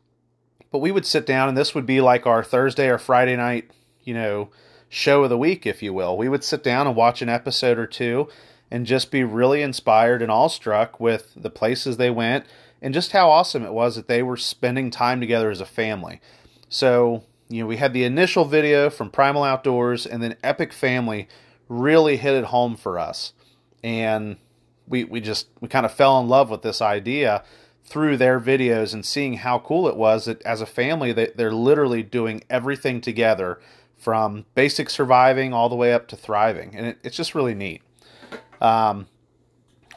But 0.71 0.81
we 0.81 0.93
would 0.93 1.07
sit 1.07 1.25
down, 1.25 1.49
and 1.49 1.57
this 1.57 1.75
would 1.75 1.87
be 1.87 2.01
like 2.01 2.27
our 2.27 2.45
Thursday 2.45 2.89
or 2.89 2.99
Friday 2.99 3.37
night, 3.37 3.71
you 4.03 4.13
know, 4.13 4.51
show 4.89 5.25
of 5.25 5.31
the 5.31 5.39
week, 5.39 5.67
if 5.67 5.83
you 5.83 5.95
will. 5.95 6.17
We 6.17 6.29
would 6.29 6.45
sit 6.45 6.63
down 6.63 6.87
and 6.87 6.95
watch 6.95 7.23
an 7.23 7.31
episode 7.31 7.79
or 7.79 7.87
two 7.87 8.29
and 8.71 8.85
just 8.85 9.11
be 9.11 9.25
really 9.25 9.63
inspired 9.63 10.21
and 10.21 10.31
awestruck 10.31 11.01
with 11.01 11.33
the 11.35 11.49
places 11.49 11.97
they 11.97 12.11
went 12.11 12.45
and 12.81 12.95
just 12.95 13.13
how 13.13 13.31
awesome 13.31 13.65
it 13.65 13.73
was 13.73 13.97
that 13.97 14.09
they 14.09 14.23
were 14.23 14.37
spending 14.37 14.91
time 14.91 15.21
together 15.21 15.51
as 15.51 15.61
a 15.61 15.67
family. 15.67 16.21
So, 16.69 17.25
you 17.49 17.63
know, 17.63 17.67
we 17.67 17.79
had 17.79 17.93
the 17.93 18.05
initial 18.05 18.45
video 18.45 18.91
from 18.91 19.11
Primal 19.11 19.43
Outdoors, 19.43 20.07
and 20.07 20.23
then 20.23 20.37
Epic 20.45 20.73
Family 20.73 21.29
really 21.69 22.17
hit 22.17 22.35
it 22.35 22.45
home 22.45 22.77
for 22.77 22.99
us. 22.99 23.33
And 23.83 24.37
we, 24.87 25.05
we 25.05 25.21
just, 25.21 25.49
we 25.61 25.69
kind 25.69 25.87
of 25.87 25.93
fell 25.93 26.19
in 26.21 26.29
love 26.29 26.51
with 26.51 26.63
this 26.63 26.81
idea 26.81 27.45
through 27.85 28.17
their 28.17 28.39
videos 28.39 28.93
and 28.93 29.05
seeing 29.05 29.35
how 29.35 29.59
cool 29.59 29.89
it 29.89 29.97
was 29.97 30.27
that 30.27 30.43
as 30.43 30.61
a 30.61 30.67
family, 30.67 31.13
they, 31.13 31.31
they're 31.37 31.53
literally 31.53 32.03
doing 32.03 32.43
everything 32.51 33.01
together 33.01 33.59
from 33.97 34.45
basic 34.55 34.91
surviving 34.91 35.53
all 35.53 35.69
the 35.69 35.75
way 35.75 35.93
up 35.93 36.07
to 36.09 36.17
thriving. 36.17 36.75
And 36.77 36.87
it, 36.87 36.99
it's 37.03 37.17
just 37.17 37.35
really 37.35 37.55
neat. 37.55 37.83
Um, 38.61 39.07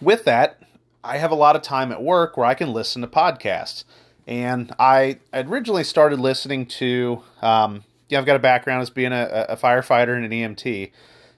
with 0.02 0.24
that, 0.26 0.62
I 1.04 1.18
have 1.18 1.32
a 1.32 1.36
lot 1.36 1.56
of 1.56 1.62
time 1.62 1.92
at 1.92 2.02
work 2.02 2.38
where 2.38 2.46
I 2.46 2.54
can 2.54 2.74
listen 2.74 3.02
to 3.02 3.08
podcasts. 3.08 3.84
And 4.28 4.74
I 4.80 5.20
originally 5.34 5.84
started 5.84 6.20
listening 6.20 6.66
to, 6.68 7.24
um, 7.42 7.84
yeah, 8.08 8.20
I've 8.20 8.26
got 8.26 8.36
a 8.36 8.40
background 8.40 8.82
as 8.82 8.90
being 8.90 9.12
a, 9.12 9.48
a 9.50 9.58
firefighter 9.58 10.16
and 10.16 10.26
an 10.26 10.32
EMT. 10.32 10.92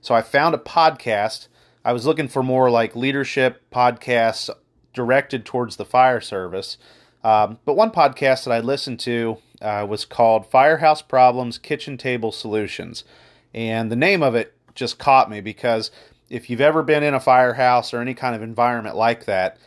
So 0.04 0.14
I 0.14 0.22
found 0.22 0.54
a 0.54 0.60
podcast. 0.60 1.48
I 1.86 1.94
was 1.94 2.06
looking 2.06 2.28
for 2.28 2.44
more 2.44 2.70
like 2.70 2.94
leadership 2.94 3.64
podcasts 3.72 4.50
directed 4.94 5.46
towards 5.46 5.78
the 5.78 5.86
fire 5.86 6.20
service. 6.20 6.78
Um, 7.24 7.58
but 7.64 7.78
one 7.78 7.90
podcast 7.90 8.44
that 8.44 8.52
I 8.52 8.60
listened 8.60 9.00
to 9.02 9.38
uh, 9.62 9.86
was 9.90 10.04
called 10.04 10.46
Firehouse 10.46 11.02
Problems 11.02 11.58
Kitchen 11.58 11.98
Table 11.98 12.34
Solutions. 12.34 13.06
And 13.54 13.90
the 13.90 13.96
name 13.96 14.22
of 14.22 14.36
it 14.36 14.54
just 14.76 15.00
caught 15.00 15.30
me 15.30 15.40
because 15.40 15.90
if 16.30 16.50
you've 16.50 16.60
ever 16.60 16.84
been 16.84 17.04
in 17.04 17.14
a 17.14 17.20
firehouse 17.22 17.94
or 17.94 18.02
any 18.02 18.14
kind 18.14 18.36
of 18.36 18.42
environment 18.42 18.98
like 18.98 19.24
that, 19.24 19.58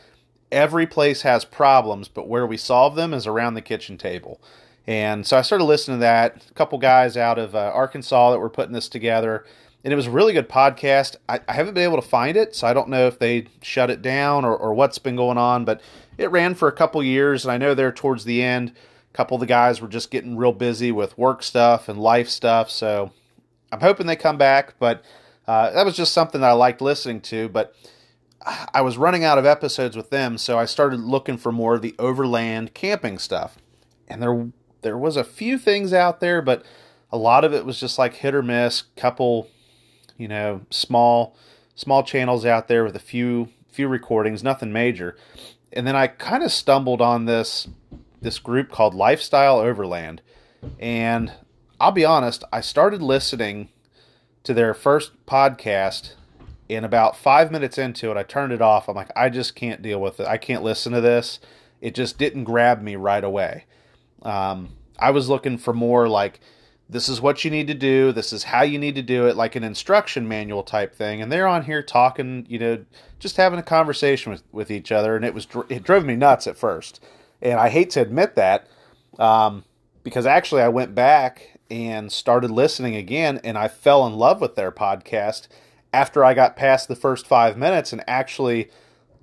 every 0.51 0.85
place 0.85 1.23
has 1.23 1.45
problems, 1.45 2.09
but 2.09 2.27
where 2.27 2.45
we 2.45 2.57
solve 2.57 2.93
them 2.95 3.11
is 3.11 3.25
around 3.25 3.55
the 3.55 3.61
kitchen 3.61 3.97
table. 3.97 4.39
And 4.85 5.25
so 5.25 5.35
I 5.35 5.41
started 5.41 5.65
listening 5.65 5.97
to 5.97 6.01
that. 6.01 6.45
A 6.47 6.53
couple 6.53 6.77
guys 6.77 7.17
out 7.17 7.39
of 7.39 7.55
uh, 7.55 7.71
Arkansas 7.73 8.31
that 8.31 8.39
were 8.39 8.49
putting 8.49 8.73
this 8.73 8.87
together, 8.87 9.45
and 9.87 9.93
it 9.93 9.95
was 9.95 10.07
a 10.07 10.11
really 10.11 10.33
good 10.33 10.49
podcast. 10.49 11.15
I, 11.29 11.39
I, 11.47 11.53
haven't 11.53 11.73
been 11.73 11.85
able 11.85 11.95
to 11.95 12.05
find 12.05 12.35
it, 12.35 12.53
so 12.53 12.67
I 12.67 12.73
don't 12.73 12.89
know 12.89 13.07
if 13.07 13.19
they 13.19 13.45
shut 13.61 13.89
it 13.89 14.01
down 14.01 14.43
or, 14.43 14.53
or 14.53 14.73
what's 14.73 14.97
been 14.97 15.15
going 15.15 15.37
on, 15.37 15.63
but 15.63 15.79
it 16.17 16.29
ran 16.29 16.55
for 16.55 16.67
a 16.67 16.73
couple 16.73 17.01
years, 17.01 17.45
and 17.45 17.53
I 17.53 17.57
know 17.57 17.73
there 17.73 17.93
towards 17.93 18.25
the 18.25 18.43
end, 18.43 18.73
a 19.09 19.15
couple 19.15 19.35
of 19.35 19.39
the 19.39 19.45
guys 19.45 19.79
were 19.79 19.87
just 19.87 20.11
getting 20.11 20.35
real 20.35 20.51
busy 20.51 20.91
with 20.91 21.17
work 21.17 21.41
stuff 21.41 21.87
and 21.87 21.97
life 21.97 22.27
stuff. 22.27 22.69
So 22.69 23.13
I'm 23.71 23.79
hoping 23.79 24.07
they 24.07 24.17
come 24.17 24.37
back, 24.37 24.73
but 24.77 25.05
uh, 25.47 25.69
that 25.69 25.85
was 25.85 25.95
just 25.95 26.13
something 26.13 26.41
that 26.41 26.49
I 26.49 26.51
liked 26.51 26.81
listening 26.81 27.21
to, 27.21 27.47
but 27.47 27.73
I 28.73 28.81
was 28.81 28.97
running 28.97 29.23
out 29.23 29.37
of 29.37 29.45
episodes 29.45 29.95
with 29.95 30.09
them, 30.09 30.37
so 30.37 30.59
I 30.59 30.65
started 30.65 30.99
looking 30.99 31.37
for 31.37 31.53
more 31.53 31.75
of 31.75 31.81
the 31.81 31.95
overland 31.97 32.73
camping 32.73 33.19
stuff. 33.19 33.57
And 34.09 34.21
there 34.21 34.49
there 34.81 34.97
was 34.97 35.15
a 35.15 35.23
few 35.23 35.57
things 35.57 35.93
out 35.93 36.19
there, 36.19 36.41
but 36.41 36.65
a 37.09 37.17
lot 37.17 37.45
of 37.45 37.53
it 37.53 37.65
was 37.65 37.79
just 37.79 37.97
like 37.97 38.15
hit 38.15 38.35
or 38.35 38.43
miss, 38.43 38.81
couple, 38.97 39.47
you 40.17 40.27
know, 40.27 40.61
small 40.69 41.35
small 41.75 42.03
channels 42.03 42.45
out 42.45 42.67
there 42.67 42.83
with 42.83 42.95
a 42.95 42.99
few 42.99 43.49
few 43.69 43.87
recordings, 43.87 44.43
nothing 44.43 44.73
major. 44.73 45.15
And 45.71 45.85
then 45.85 45.95
I 45.95 46.07
kind 46.07 46.43
of 46.43 46.51
stumbled 46.51 47.01
on 47.01 47.25
this 47.25 47.67
this 48.21 48.39
group 48.39 48.71
called 48.71 48.93
Lifestyle 48.93 49.59
Overland. 49.59 50.21
And 50.79 51.33
I'll 51.79 51.91
be 51.91 52.05
honest, 52.05 52.43
I 52.51 52.61
started 52.61 53.01
listening 53.01 53.69
to 54.43 54.53
their 54.53 54.73
first 54.73 55.25
podcast 55.25 56.13
and 56.69 56.85
about 56.85 57.15
five 57.15 57.51
minutes 57.51 57.77
into 57.77 58.11
it, 58.11 58.17
I 58.17 58.23
turned 58.23 58.51
it 58.51 58.61
off. 58.61 58.89
I'm 58.89 58.95
like, 58.95 59.11
I 59.15 59.29
just 59.29 59.55
can't 59.55 59.81
deal 59.81 60.01
with 60.01 60.19
it. 60.19 60.27
I 60.27 60.37
can't 60.37 60.63
listen 60.63 60.91
to 60.93 61.01
this. 61.01 61.39
It 61.79 61.95
just 61.95 62.17
didn't 62.17 62.43
grab 62.43 62.81
me 62.81 62.95
right 62.95 63.23
away. 63.23 63.65
Um, 64.23 64.69
I 64.99 65.11
was 65.11 65.29
looking 65.29 65.57
for 65.57 65.73
more 65.73 66.09
like, 66.09 66.39
this 66.89 67.09
is 67.09 67.19
what 67.19 67.43
you 67.43 67.51
need 67.51 67.67
to 67.67 67.73
do. 67.73 68.11
This 68.11 68.31
is 68.31 68.43
how 68.43 68.61
you 68.61 68.79
need 68.79 68.95
to 68.95 69.01
do 69.01 69.27
it, 69.27 69.35
like 69.35 69.55
an 69.55 69.63
instruction 69.63 70.27
manual 70.27 70.63
type 70.63 70.95
thing. 70.95 71.21
And 71.21 71.31
they're 71.31 71.47
on 71.47 71.65
here 71.65 71.83
talking, 71.83 72.45
you 72.47 72.59
know, 72.59 72.85
just 73.19 73.35
having 73.35 73.59
a 73.59 73.63
conversation 73.63 74.31
with, 74.31 74.43
with 74.51 74.71
each 74.71 74.91
other. 74.91 75.15
And 75.15 75.25
it 75.25 75.33
was, 75.33 75.47
it 75.67 75.83
drove 75.83 76.05
me 76.05 76.15
nuts 76.15 76.47
at 76.47 76.57
first. 76.57 77.03
And 77.41 77.59
I 77.59 77.69
hate 77.69 77.89
to 77.91 78.01
admit 78.01 78.35
that 78.35 78.67
um, 79.19 79.65
because 80.03 80.25
actually 80.25 80.61
I 80.61 80.69
went 80.69 80.95
back 80.95 81.59
and 81.69 82.09
started 82.09 82.51
listening 82.51 82.95
again 82.95 83.41
and 83.43 83.57
I 83.57 83.67
fell 83.67 84.07
in 84.07 84.13
love 84.13 84.39
with 84.39 84.55
their 84.55 84.71
podcast 84.71 85.49
after 85.91 86.23
I 86.23 86.33
got 86.33 86.55
past 86.55 86.87
the 86.87 86.95
first 86.95 87.27
five 87.27 87.57
minutes 87.57 87.91
and 87.91 88.01
actually, 88.07 88.69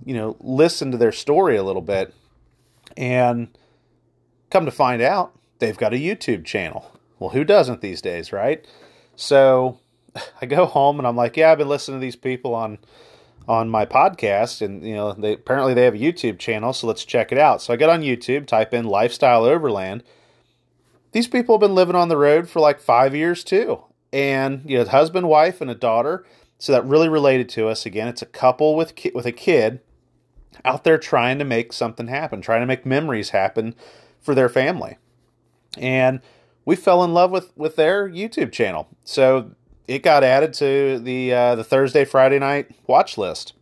you 0.05 0.13
know, 0.13 0.37
listened 0.41 0.93
to 0.93 0.99
their 0.99 1.13
story 1.13 1.57
a 1.57 1.63
little 1.63 1.83
bit. 1.83 2.13
And 2.97 3.57
come 4.51 4.67
to 4.67 4.71
find 4.71 5.01
out, 5.01 5.33
they've 5.61 5.77
got 5.77 5.95
a 5.95 5.97
YouTube 5.97 6.45
channel. 6.45 6.94
Well, 7.19 7.31
who 7.31 7.45
doesn't 7.45 7.81
these 7.81 8.03
days, 8.03 8.33
right? 8.33 8.67
So 9.17 9.79
I 10.41 10.47
go 10.47 10.67
home 10.67 10.99
and 10.99 11.07
I'm 11.07 11.17
like, 11.17 11.37
yeah, 11.37 11.53
I've 11.53 11.59
been 11.59 11.69
listening 11.69 12.01
to 12.01 12.05
these 12.05 12.17
people 12.17 12.55
on 12.55 12.79
on 13.47 13.69
my 13.69 13.85
podcast 13.85 14.63
and 14.63 14.83
you 14.87 14.95
know 14.95 15.13
they 15.13 15.35
apparently 15.35 15.75
they 15.75 15.85
have 15.85 15.95
a 15.95 15.99
YouTube 15.99 16.39
channel 16.39 16.73
so 16.73 16.87
let's 16.87 17.05
check 17.05 17.31
it 17.31 17.39
out. 17.39 17.61
So 17.61 17.73
I 17.73 17.77
get 17.77 17.91
on 17.91 18.01
YouTube, 18.01 18.47
type 18.47 18.73
in 18.73 18.87
lifestyle 18.87 19.45
overland. 19.45 20.03
These 21.13 21.29
people 21.29 21.57
have 21.57 21.61
been 21.61 21.75
living 21.75 21.95
on 21.95 22.09
the 22.09 22.17
road 22.17 22.49
for 22.49 22.61
like 22.61 22.81
5 22.81 23.15
years 23.15 23.45
too. 23.45 23.85
And 24.13 24.63
you 24.65 24.79
know, 24.79 24.85
husband, 24.85 25.29
wife 25.29 25.61
and 25.61 25.71
a 25.71 25.75
daughter 25.75 26.25
so 26.59 26.73
that 26.73 26.87
really 26.87 27.09
related 27.09 27.49
to 27.51 27.69
us. 27.69 27.85
Again, 27.85 28.09
it's 28.09 28.23
a 28.23 28.27
couple 28.27 28.75
with 28.75 28.95
ki- 28.95 29.13
with 29.15 29.27
a 29.27 29.33
kid 29.33 29.81
out 30.65 30.85
there 30.85 30.99
trying 30.99 31.39
to 31.39 31.45
make 31.45 31.73
something 31.73 32.07
happen, 32.07 32.41
trying 32.41 32.61
to 32.61 32.67
make 32.67 32.87
memories 32.87 33.31
happen 33.31 33.75
for 34.21 34.35
their 34.35 34.49
family. 34.49 34.97
And 35.77 36.21
we 36.65 36.77
fell 36.77 37.05
in 37.05 37.15
love 37.15 37.31
with 37.31 37.53
with 37.57 37.77
their 37.77 38.09
YouTube 38.09 38.53
channel. 38.53 38.89
So 39.05 39.53
it 39.87 40.03
got 40.03 40.25
added 40.25 40.53
to 40.55 40.99
the 40.99 41.33
uh, 41.33 41.55
the 41.55 41.65
Thursday 41.65 42.05
Friday 42.05 42.39
night 42.39 42.71
watch 42.87 43.19
list. 43.19 43.55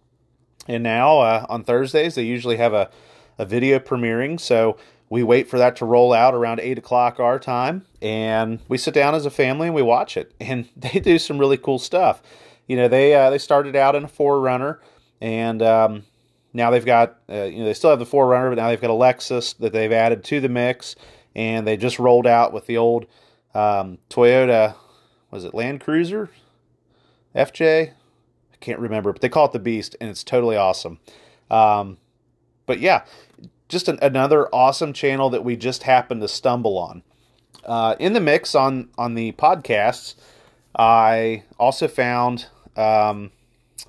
And 0.68 0.82
now 0.82 1.21
uh, 1.21 1.47
on 1.49 1.64
Thursdays 1.64 2.14
they 2.14 2.23
usually 2.23 2.56
have 2.56 2.73
a, 2.73 2.90
a 3.38 3.44
video 3.44 3.78
premiering. 3.78 4.38
So 4.38 4.76
we 5.11 5.23
wait 5.23 5.49
for 5.49 5.59
that 5.59 5.76
to 5.76 5.85
roll 5.85 6.12
out 6.12 6.35
around 6.35 6.61
eight 6.61 6.78
o'clock 6.78 7.21
our 7.21 7.38
time, 7.38 7.85
and 8.00 8.61
we 8.68 8.78
sit 8.78 8.94
down 8.94 9.14
as 9.14 9.26
a 9.26 9.30
family 9.30 9.68
and 9.68 9.75
we 9.75 9.82
watch 9.82 10.16
it. 10.16 10.32
And 10.40 10.68
they 10.76 11.00
do 11.00 11.18
some 11.18 11.38
really 11.38 11.56
cool 11.56 11.78
stuff 11.78 12.23
you 12.66 12.76
know 12.76 12.88
they 12.88 13.14
uh, 13.14 13.30
they 13.30 13.38
started 13.38 13.76
out 13.76 13.94
in 13.94 14.04
a 14.04 14.09
4Runner, 14.09 14.78
and 15.21 15.62
um, 15.62 16.04
now 16.52 16.71
they've 16.71 16.85
got 16.85 17.18
uh, 17.28 17.44
you 17.44 17.59
know 17.59 17.64
they 17.64 17.75
still 17.75 17.90
have 17.90 17.99
the 17.99 18.06
4Runner, 18.06 18.50
but 18.50 18.56
now 18.56 18.68
they've 18.68 18.80
got 18.80 18.90
a 18.90 18.94
Lexus 18.94 19.56
that 19.59 19.73
they've 19.73 19.92
added 19.92 20.25
to 20.25 20.40
the 20.40 20.49
mix, 20.49 20.97
and 21.34 21.66
they 21.66 21.76
just 21.76 21.98
rolled 21.98 22.26
out 22.26 22.52
with 22.52 22.66
the 22.66 22.76
old 22.76 23.06
um, 23.54 23.98
Toyota, 24.10 24.74
was 25.30 25.44
it 25.44 25.54
Land 25.54 25.80
Cruiser, 25.80 26.30
FJ? 27.34 27.90
I 27.90 28.56
can't 28.60 28.78
remember, 28.78 29.12
but 29.12 29.22
they 29.22 29.28
call 29.28 29.46
it 29.46 29.52
the 29.52 29.58
Beast, 29.58 29.96
and 30.00 30.10
it's 30.10 30.24
totally 30.24 30.56
awesome. 30.56 30.98
Um, 31.50 31.98
but 32.66 32.80
yeah, 32.80 33.04
just 33.68 33.88
an, 33.88 33.98
another 34.02 34.48
awesome 34.54 34.92
channel 34.92 35.30
that 35.30 35.44
we 35.44 35.56
just 35.56 35.82
happened 35.84 36.20
to 36.20 36.28
stumble 36.28 36.78
on. 36.78 37.02
Uh, 37.64 37.94
in 37.98 38.12
the 38.12 38.20
mix 38.20 38.54
on 38.54 38.88
on 38.98 39.14
the 39.14 39.32
podcasts, 39.32 40.14
I 40.76 41.44
also 41.58 41.88
found 41.88 42.46
um, 42.76 43.30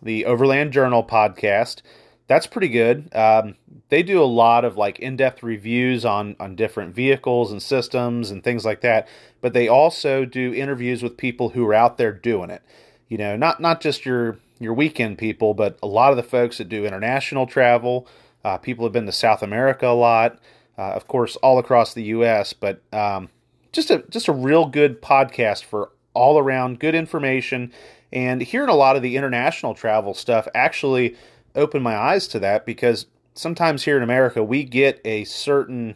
the 0.01 0.25
Overland 0.25 0.73
Journal 0.73 1.03
podcast. 1.03 1.81
That's 2.27 2.47
pretty 2.47 2.69
good. 2.69 3.13
Um, 3.13 3.55
they 3.89 4.01
do 4.01 4.21
a 4.21 4.25
lot 4.25 4.65
of 4.65 4.77
like 4.77 4.99
in-depth 4.99 5.43
reviews 5.43 6.05
on 6.05 6.35
on 6.39 6.55
different 6.55 6.95
vehicles 6.95 7.51
and 7.51 7.61
systems 7.61 8.31
and 8.31 8.43
things 8.43 8.65
like 8.65 8.81
that. 8.81 9.07
But 9.41 9.53
they 9.53 9.67
also 9.67 10.25
do 10.25 10.53
interviews 10.53 11.03
with 11.03 11.17
people 11.17 11.49
who 11.49 11.65
are 11.67 11.73
out 11.73 11.97
there 11.97 12.13
doing 12.13 12.49
it. 12.49 12.61
You 13.09 13.17
know, 13.17 13.35
not 13.35 13.59
not 13.59 13.81
just 13.81 14.05
your 14.05 14.39
your 14.59 14.73
weekend 14.73 15.17
people, 15.17 15.53
but 15.53 15.77
a 15.83 15.87
lot 15.87 16.11
of 16.11 16.17
the 16.17 16.23
folks 16.23 16.57
that 16.57 16.69
do 16.69 16.85
international 16.85 17.45
travel. 17.45 18.07
Uh, 18.43 18.57
people 18.57 18.85
have 18.85 18.93
been 18.93 19.05
to 19.05 19.11
South 19.11 19.41
America 19.41 19.87
a 19.87 19.93
lot, 19.93 20.39
uh, 20.77 20.91
of 20.91 21.07
course, 21.07 21.35
all 21.37 21.59
across 21.59 21.93
the 21.93 22.03
U.S. 22.03 22.53
But 22.53 22.81
um, 22.93 23.29
just 23.71 23.91
a 23.91 24.03
just 24.09 24.27
a 24.27 24.33
real 24.33 24.65
good 24.65 25.01
podcast 25.01 25.63
for 25.65 25.91
all 26.13 26.39
around 26.39 26.79
good 26.79 26.95
information. 26.95 27.71
And 28.11 28.41
hearing 28.41 28.69
a 28.69 28.75
lot 28.75 28.95
of 28.95 29.01
the 29.01 29.17
international 29.17 29.73
travel 29.73 30.13
stuff 30.13 30.47
actually 30.53 31.15
opened 31.55 31.83
my 31.83 31.95
eyes 31.95 32.27
to 32.29 32.39
that 32.39 32.65
because 32.65 33.05
sometimes 33.33 33.83
here 33.83 33.97
in 33.97 34.03
America 34.03 34.43
we 34.43 34.63
get 34.63 35.01
a 35.05 35.23
certain 35.25 35.95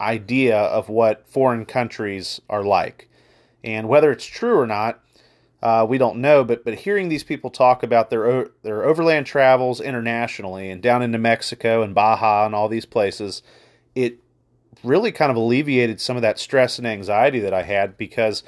idea 0.00 0.56
of 0.56 0.88
what 0.88 1.26
foreign 1.28 1.66
countries 1.66 2.40
are 2.48 2.64
like. 2.64 3.08
And 3.62 3.88
whether 3.88 4.10
it's 4.10 4.24
true 4.24 4.58
or 4.58 4.66
not, 4.66 5.00
uh, 5.62 5.84
we 5.88 5.98
don't 5.98 6.18
know. 6.18 6.42
But 6.44 6.64
but 6.64 6.74
hearing 6.74 7.08
these 7.08 7.24
people 7.24 7.50
talk 7.50 7.82
about 7.82 8.10
their 8.10 8.48
their 8.62 8.84
overland 8.84 9.26
travels 9.26 9.80
internationally 9.80 10.70
and 10.70 10.82
down 10.82 11.02
into 11.02 11.18
Mexico 11.18 11.82
and 11.82 11.94
Baja 11.94 12.46
and 12.46 12.54
all 12.54 12.68
these 12.68 12.86
places, 12.86 13.42
it 13.94 14.18
really 14.82 15.12
kind 15.12 15.30
of 15.30 15.36
alleviated 15.36 16.00
some 16.00 16.16
of 16.16 16.22
that 16.22 16.38
stress 16.38 16.78
and 16.78 16.86
anxiety 16.86 17.40
that 17.40 17.52
I 17.52 17.62
had 17.62 17.98
because 17.98 18.42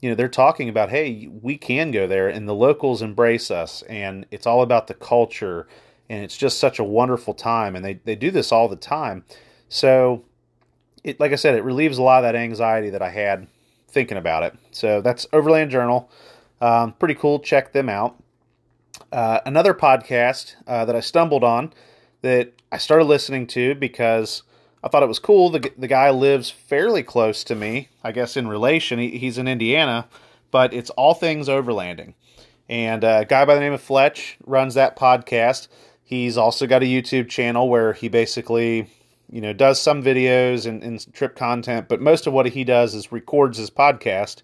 you 0.00 0.08
know 0.08 0.14
they're 0.14 0.28
talking 0.28 0.68
about 0.68 0.90
hey 0.90 1.28
we 1.42 1.56
can 1.56 1.90
go 1.90 2.06
there 2.06 2.28
and 2.28 2.48
the 2.48 2.54
locals 2.54 3.02
embrace 3.02 3.50
us 3.50 3.82
and 3.82 4.26
it's 4.30 4.46
all 4.46 4.62
about 4.62 4.86
the 4.86 4.94
culture 4.94 5.66
and 6.10 6.24
it's 6.24 6.36
just 6.36 6.58
such 6.58 6.78
a 6.78 6.84
wonderful 6.84 7.34
time 7.34 7.76
and 7.76 7.84
they, 7.84 7.94
they 8.04 8.16
do 8.16 8.32
this 8.32 8.50
all 8.50 8.68
the 8.68 8.76
time. 8.76 9.24
So 9.68 10.24
it 11.04 11.20
like 11.20 11.32
i 11.32 11.36
said 11.36 11.54
it 11.54 11.64
relieves 11.64 11.96
a 11.96 12.02
lot 12.02 12.18
of 12.18 12.24
that 12.24 12.38
anxiety 12.38 12.90
that 12.90 13.00
i 13.00 13.08
had 13.08 13.46
thinking 13.88 14.18
about 14.18 14.42
it. 14.42 14.54
So 14.70 15.00
that's 15.00 15.26
overland 15.32 15.70
journal. 15.70 16.10
Um, 16.60 16.92
pretty 16.92 17.14
cool. 17.14 17.38
Check 17.40 17.72
them 17.72 17.88
out. 17.88 18.22
Uh, 19.10 19.40
another 19.46 19.72
podcast 19.74 20.56
uh, 20.66 20.84
that 20.84 20.96
i 20.96 21.00
stumbled 21.00 21.44
on 21.44 21.72
that 22.22 22.52
i 22.72 22.78
started 22.78 23.04
listening 23.04 23.46
to 23.46 23.74
because 23.74 24.42
I 24.82 24.88
thought 24.88 25.02
it 25.02 25.08
was 25.08 25.18
cool. 25.18 25.50
The, 25.50 25.70
the 25.76 25.88
guy 25.88 26.10
lives 26.10 26.50
fairly 26.50 27.02
close 27.02 27.44
to 27.44 27.54
me, 27.54 27.88
I 28.02 28.12
guess 28.12 28.36
in 28.36 28.48
relation. 28.48 28.98
He, 28.98 29.18
he's 29.18 29.38
in 29.38 29.46
Indiana, 29.46 30.08
but 30.50 30.72
it's 30.72 30.90
all 30.90 31.14
things 31.14 31.48
overlanding. 31.48 32.14
And 32.68 33.04
uh, 33.04 33.18
a 33.22 33.24
guy 33.24 33.44
by 33.44 33.54
the 33.54 33.60
name 33.60 33.72
of 33.72 33.82
Fletch 33.82 34.38
runs 34.46 34.74
that 34.74 34.96
podcast. 34.96 35.68
He's 36.02 36.38
also 36.38 36.66
got 36.66 36.82
a 36.82 36.86
YouTube 36.86 37.28
channel 37.28 37.68
where 37.68 37.92
he 37.92 38.08
basically, 38.08 38.88
you 39.30 39.40
know, 39.40 39.52
does 39.52 39.80
some 39.80 40.02
videos 40.02 40.66
and, 40.66 40.82
and 40.82 41.12
trip 41.12 41.36
content, 41.36 41.88
but 41.88 42.00
most 42.00 42.26
of 42.26 42.32
what 42.32 42.46
he 42.46 42.64
does 42.64 42.94
is 42.94 43.12
records 43.12 43.58
his 43.58 43.70
podcast 43.70 44.42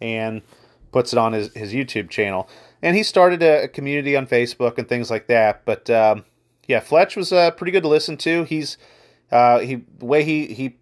and 0.00 0.42
puts 0.90 1.12
it 1.12 1.18
on 1.18 1.32
his, 1.32 1.52
his 1.54 1.72
YouTube 1.72 2.10
channel. 2.10 2.48
And 2.82 2.96
he 2.96 3.02
started 3.02 3.42
a, 3.42 3.64
a 3.64 3.68
community 3.68 4.16
on 4.16 4.26
Facebook 4.26 4.78
and 4.78 4.88
things 4.88 5.10
like 5.10 5.26
that. 5.28 5.64
But 5.64 5.88
um, 5.90 6.24
yeah, 6.66 6.80
Fletch 6.80 7.16
was 7.16 7.32
uh, 7.32 7.50
pretty 7.52 7.72
good 7.72 7.82
to 7.82 7.88
listen 7.88 8.16
to. 8.18 8.44
He's 8.44 8.78
uh, 9.30 9.58
he 9.60 9.76
the 9.98 10.04
way 10.04 10.24
he 10.24 10.46
he 10.46 10.76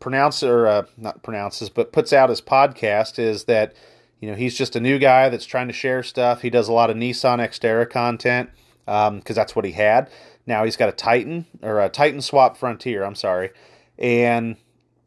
pronounces 0.00 0.42
or 0.44 0.66
uh, 0.66 0.82
not 0.96 1.22
pronounces, 1.22 1.70
but 1.70 1.92
puts 1.92 2.12
out 2.12 2.28
his 2.28 2.40
podcast 2.40 3.18
is 3.18 3.44
that 3.44 3.74
you 4.20 4.28
know 4.28 4.34
he's 4.34 4.56
just 4.56 4.76
a 4.76 4.80
new 4.80 4.98
guy 4.98 5.28
that's 5.28 5.46
trying 5.46 5.68
to 5.68 5.72
share 5.72 6.02
stuff. 6.02 6.42
He 6.42 6.50
does 6.50 6.68
a 6.68 6.72
lot 6.72 6.90
of 6.90 6.96
Nissan 6.96 7.38
Xterra 7.38 7.88
content 7.88 8.50
because 8.84 9.08
um, 9.08 9.22
that's 9.24 9.56
what 9.56 9.64
he 9.64 9.72
had. 9.72 10.10
Now 10.46 10.64
he's 10.64 10.76
got 10.76 10.88
a 10.88 10.92
Titan 10.92 11.46
or 11.62 11.80
a 11.80 11.88
Titan 11.88 12.20
Swap 12.20 12.56
Frontier. 12.56 13.04
I'm 13.04 13.14
sorry, 13.14 13.50
and 13.98 14.56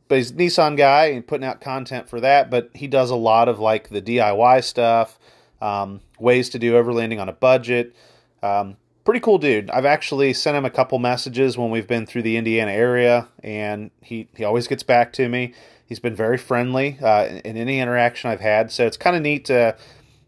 but 0.08 0.18
he's 0.18 0.32
a 0.32 0.36
Nissan 0.36 0.78
guy 0.78 1.08
and 1.08 1.28
putting 1.28 1.46
out 1.46 1.62
content 1.62 2.10
for 2.10 2.20
that. 2.22 2.50
But 2.50 2.72
he 2.74 2.88
does 2.88 3.12
a 3.12 3.16
lot 3.16 3.50
of 3.50 3.60
like 3.60 3.90
the 3.90 4.02
DIY 4.02 4.64
stuff, 4.64 5.20
um, 5.62 6.02
ways 6.20 6.50
to 6.50 6.60
do 6.60 6.74
overlanding 6.74 7.20
on 7.20 7.30
a 7.30 7.34
budget. 7.34 7.96
Um, 8.42 8.78
pretty 9.08 9.22
cool 9.22 9.38
dude. 9.38 9.70
I've 9.70 9.86
actually 9.86 10.34
sent 10.34 10.58
him 10.58 10.66
a 10.66 10.70
couple 10.70 11.00
messages 11.00 11.58
when 11.58 11.70
we've 11.70 11.88
been 11.88 12.06
through 12.06 12.24
the 12.24 12.36
Indiana 12.36 12.74
area, 12.74 13.30
and 13.42 13.90
he, 14.02 14.28
he 14.36 14.44
always 14.44 14.68
gets 14.68 14.84
back 14.84 15.14
to 15.14 15.30
me. 15.30 15.54
He's 15.86 16.02
been 16.02 16.14
very 16.14 16.38
friendly 16.38 17.00
uh, 17.02 17.24
in, 17.24 17.56
any 17.56 17.80
interaction 17.80 18.30
I've 18.30 18.42
had, 18.42 18.70
so 18.70 18.86
it's 18.86 18.98
kind 18.98 19.16
of 19.16 19.22
neat 19.22 19.46
to, 19.46 19.78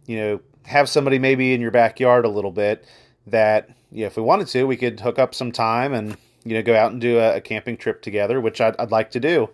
you 0.05 0.15
know, 0.15 0.39
have 0.63 0.87
somebody 0.87 1.19
maybe 1.19 1.53
in 1.53 1.59
your 1.59 1.71
backyard 1.71 2.23
a 2.23 2.29
little 2.29 2.53
bit 2.53 2.85
that, 3.27 3.67
you 3.91 4.03
know, 4.03 4.07
if 4.07 4.15
we 4.15 4.23
wanted 4.23 4.47
to, 4.47 4.63
we 4.63 4.77
could 4.77 5.01
hook 5.01 5.19
up 5.19 5.35
some 5.35 5.51
time 5.51 5.93
and, 5.93 6.15
you 6.45 6.53
know, 6.53 6.63
go 6.63 6.73
out 6.73 6.93
and 6.93 7.01
do 7.01 7.19
a, 7.19 7.35
a 7.35 7.41
camping 7.41 7.75
trip 7.75 8.01
together, 8.01 8.39
which 8.39 8.61
I'd, 8.61 8.77
I'd 8.79 8.91
like 8.91 9.11
to 9.11 9.19
do. 9.19 9.49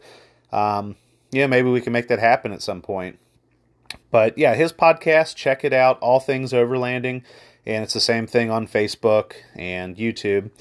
Um, 0.51 0.97
yeah, 1.31 1.47
maybe 1.47 1.71
we 1.71 1.81
can 1.81 1.93
make 1.93 2.09
that 2.09 2.19
happen 2.19 2.51
at 2.51 2.61
some 2.61 2.83
point. 2.83 3.17
But 4.11 4.37
yeah, 4.37 4.53
his 4.53 4.71
podcast, 4.71 5.35
check 5.35 5.63
it 5.63 5.73
out, 5.73 5.97
All 5.97 6.19
Things 6.19 6.53
Overlanding 6.53 7.23
and 7.65 7.83
it's 7.83 7.93
the 7.93 7.99
same 7.99 8.27
thing 8.27 8.51
on 8.51 8.67
Facebook 8.67 9.33
and 9.55 9.97
YouTube. 9.97 10.51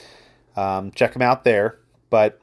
Um, 0.56 0.90
check 0.92 1.12
them 1.12 1.22
out 1.22 1.44
there. 1.44 1.78
But 2.10 2.40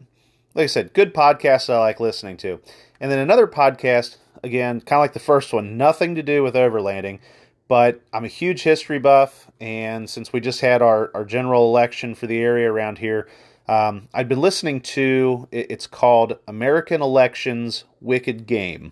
like 0.53 0.65
I 0.65 0.67
said, 0.67 0.93
good 0.93 1.13
podcasts 1.13 1.69
I 1.69 1.79
like 1.79 1.99
listening 1.99 2.37
to. 2.37 2.59
And 2.99 3.11
then 3.11 3.19
another 3.19 3.47
podcast, 3.47 4.17
again, 4.43 4.81
kind 4.81 4.99
of 4.99 5.03
like 5.03 5.13
the 5.13 5.19
first 5.19 5.53
one, 5.53 5.77
nothing 5.77 6.15
to 6.15 6.23
do 6.23 6.43
with 6.43 6.55
overlanding, 6.55 7.19
but 7.67 8.01
I'm 8.13 8.25
a 8.25 8.29
huge 8.29 8.63
history 8.63 8.99
buff. 8.99 9.49
And 9.59 10.09
since 10.09 10.33
we 10.33 10.39
just 10.39 10.61
had 10.61 10.81
our, 10.81 11.09
our 11.13 11.25
general 11.25 11.67
election 11.67 12.15
for 12.15 12.27
the 12.27 12.39
area 12.39 12.71
around 12.71 12.97
here, 12.97 13.27
um, 13.67 14.09
I'd 14.13 14.27
been 14.27 14.41
listening 14.41 14.81
to 14.81 15.47
it's 15.51 15.87
called 15.87 16.37
American 16.47 17.01
Elections 17.01 17.85
Wicked 18.01 18.45
Game. 18.45 18.91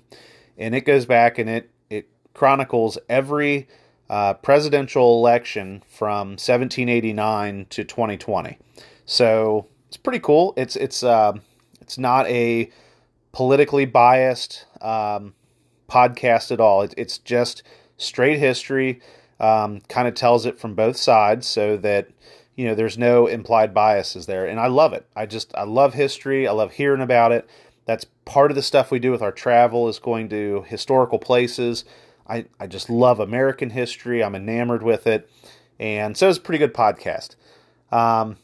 And 0.58 0.74
it 0.74 0.82
goes 0.82 1.06
back 1.06 1.38
and 1.38 1.50
it, 1.50 1.70
it 1.90 2.08
chronicles 2.34 2.98
every 3.10 3.68
uh, 4.10 4.34
presidential 4.36 5.18
election 5.18 5.84
from 5.88 6.30
1789 6.30 7.68
to 7.70 7.84
2020. 7.84 8.58
So 9.06 9.68
it's 9.88 9.98
pretty 9.98 10.20
cool. 10.20 10.54
It's 10.58 10.76
it's 10.76 11.04
uh, 11.04 11.34
it's 11.82 11.98
not 11.98 12.28
a 12.28 12.72
politically 13.32 13.86
biased 13.86 14.66
um, 14.82 15.34
podcast 15.88 16.52
at 16.52 16.60
all. 16.60 16.82
It, 16.82 16.94
it's 16.98 17.18
just 17.18 17.64
straight 17.98 18.40
history. 18.40 19.02
Um, 19.40 19.82
kind 19.88 20.08
of 20.08 20.16
tells 20.16 20.46
it 20.46 20.60
from 20.60 20.76
both 20.76 20.98
sides, 20.98 21.48
so 21.48 21.78
that 21.78 22.10
you 22.56 22.66
know 22.66 22.76
there's 22.76 22.98
no 22.98 23.26
implied 23.28 23.74
biases 23.74 24.26
there, 24.26 24.46
and 24.46 24.60
I 24.60 24.68
love 24.68 24.94
it. 24.94 25.08
I 25.16 25.26
just 25.26 25.54
I 25.56 25.64
love 25.64 25.94
history. 25.94 26.48
I 26.48 26.52
love 26.52 26.74
hearing 26.74 27.02
about 27.02 27.32
it. 27.32 27.50
That's 27.86 28.06
part 28.26 28.52
of 28.52 28.56
the 28.56 28.62
stuff 28.62 28.92
we 28.92 29.00
do 29.00 29.12
with 29.12 29.22
our 29.22 29.32
travel 29.32 29.88
is 29.88 29.98
going 29.98 30.30
to 30.30 30.64
historical 30.68 31.20
places. 31.20 31.86
I, 32.30 32.46
I 32.60 32.68
just 32.68 32.90
love 32.90 33.20
American 33.20 33.72
history. 33.72 34.24
I'm 34.24 34.36
enamored 34.36 34.84
with 34.84 35.08
it. 35.08 35.30
And 35.80 36.16
so 36.16 36.30
it's 36.30 36.38
a 36.38 36.42
pretty 36.42 36.60
good 36.60 36.74
podcast. 36.74 37.36
Um, 37.92 38.38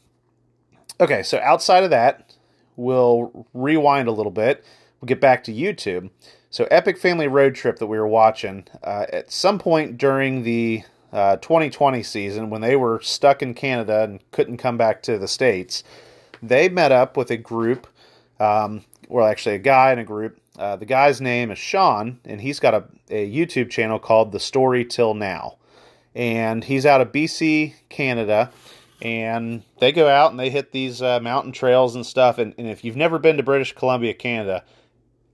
okay, 0.99 1.21
so 1.23 1.39
outside 1.39 1.83
of 1.83 1.91
that, 1.91 2.35
we'll 2.75 3.45
rewind 3.53 4.07
a 4.07 4.11
little 4.11 4.31
bit. 4.31 4.63
We'll 4.99 5.07
get 5.07 5.21
back 5.21 5.43
to 5.45 5.53
YouTube. 5.53 6.09
So, 6.49 6.65
Epic 6.71 6.97
Family 6.97 7.27
Road 7.27 7.53
Trip 7.53 7.79
that 7.79 7.87
we 7.87 7.99
were 7.99 8.07
watching, 8.07 8.65
uh, 8.81 9.07
at 9.11 9.29
some 9.29 9.59
point 9.59 9.97
during 9.97 10.43
the 10.43 10.83
uh, 11.11 11.35
2020 11.37 12.01
season, 12.01 12.49
when 12.49 12.61
they 12.61 12.77
were 12.77 13.01
stuck 13.01 13.41
in 13.41 13.53
Canada 13.53 14.03
and 14.03 14.19
couldn't 14.31 14.57
come 14.57 14.77
back 14.77 15.03
to 15.03 15.17
the 15.17 15.27
States, 15.27 15.83
they 16.41 16.69
met 16.69 16.93
up 16.93 17.17
with 17.17 17.29
a 17.29 17.35
group, 17.35 17.87
um, 18.39 18.85
well, 19.09 19.27
actually, 19.27 19.55
a 19.55 19.59
guy 19.59 19.91
in 19.91 19.99
a 19.99 20.05
group. 20.05 20.39
Uh, 20.57 20.75
the 20.75 20.85
guy's 20.85 21.21
name 21.21 21.51
is 21.51 21.57
Sean, 21.57 22.19
and 22.25 22.41
he's 22.41 22.59
got 22.59 22.73
a, 22.73 22.83
a 23.09 23.29
YouTube 23.29 23.69
channel 23.69 23.99
called 23.99 24.31
The 24.31 24.39
Story 24.39 24.85
Till 24.85 25.13
Now. 25.13 25.57
And 26.13 26.63
he's 26.63 26.85
out 26.85 27.01
of 27.01 27.11
BC, 27.11 27.73
Canada 27.89 28.51
and 29.01 29.63
they 29.79 29.91
go 29.91 30.07
out 30.07 30.31
and 30.31 30.39
they 30.39 30.49
hit 30.49 30.71
these 30.71 31.01
uh, 31.01 31.19
mountain 31.19 31.51
trails 31.51 31.95
and 31.95 32.05
stuff. 32.05 32.37
And, 32.37 32.53
and, 32.57 32.67
if 32.67 32.83
you've 32.83 32.95
never 32.95 33.19
been 33.19 33.37
to 33.37 33.43
British 33.43 33.73
Columbia, 33.73 34.13
Canada, 34.13 34.63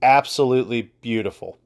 absolutely 0.02 0.90
beautiful. 1.00 1.58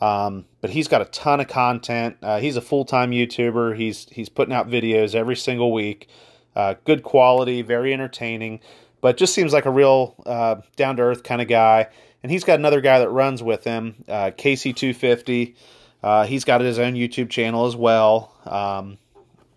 Um, 0.00 0.46
but 0.60 0.70
he's 0.70 0.88
got 0.88 1.02
a 1.02 1.06
ton 1.06 1.40
of 1.40 1.48
content. 1.48 2.16
Uh, 2.22 2.40
he's 2.40 2.56
a 2.56 2.60
full 2.60 2.84
time 2.84 3.12
YouTuber. 3.12 3.76
He's 3.76 4.08
he's 4.10 4.28
putting 4.28 4.52
out 4.52 4.68
videos 4.68 5.14
every 5.14 5.36
single 5.36 5.72
week. 5.72 6.08
Uh, 6.56 6.74
good 6.84 7.02
quality, 7.02 7.62
very 7.62 7.92
entertaining, 7.92 8.60
but 9.00 9.16
just 9.16 9.32
seems 9.32 9.52
like 9.52 9.64
a 9.64 9.70
real 9.70 10.16
uh, 10.26 10.56
down 10.74 10.96
to 10.96 11.02
earth 11.02 11.22
kind 11.22 11.40
of 11.40 11.48
guy. 11.48 11.86
And 12.22 12.30
he's 12.30 12.44
got 12.44 12.58
another 12.58 12.80
guy 12.80 13.00
that 13.00 13.10
runs 13.10 13.42
with 13.42 13.64
him, 13.64 13.96
uh, 14.08 14.30
KC250. 14.30 15.54
Uh, 16.02 16.24
he's 16.26 16.44
got 16.44 16.60
his 16.60 16.78
own 16.78 16.94
YouTube 16.94 17.30
channel 17.30 17.66
as 17.66 17.76
well. 17.76 18.34
Um, 18.44 18.98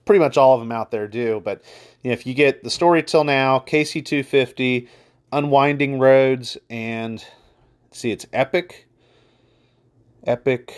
pretty 0.06 0.20
much 0.20 0.38
all 0.38 0.54
of 0.54 0.60
them 0.60 0.72
out 0.72 0.92
there 0.92 1.08
do. 1.08 1.42
But 1.44 1.64
you 2.04 2.10
know, 2.10 2.14
if 2.14 2.26
you 2.26 2.34
get 2.34 2.64
the 2.64 2.70
story 2.70 3.04
till 3.04 3.24
now, 3.24 3.60
KC250, 3.60 4.88
Unwinding 5.32 6.00
Roads, 6.00 6.58
and 6.70 7.24
see, 7.92 8.12
it's 8.12 8.25
Epic. 8.32 8.88
Epic. 10.25 10.75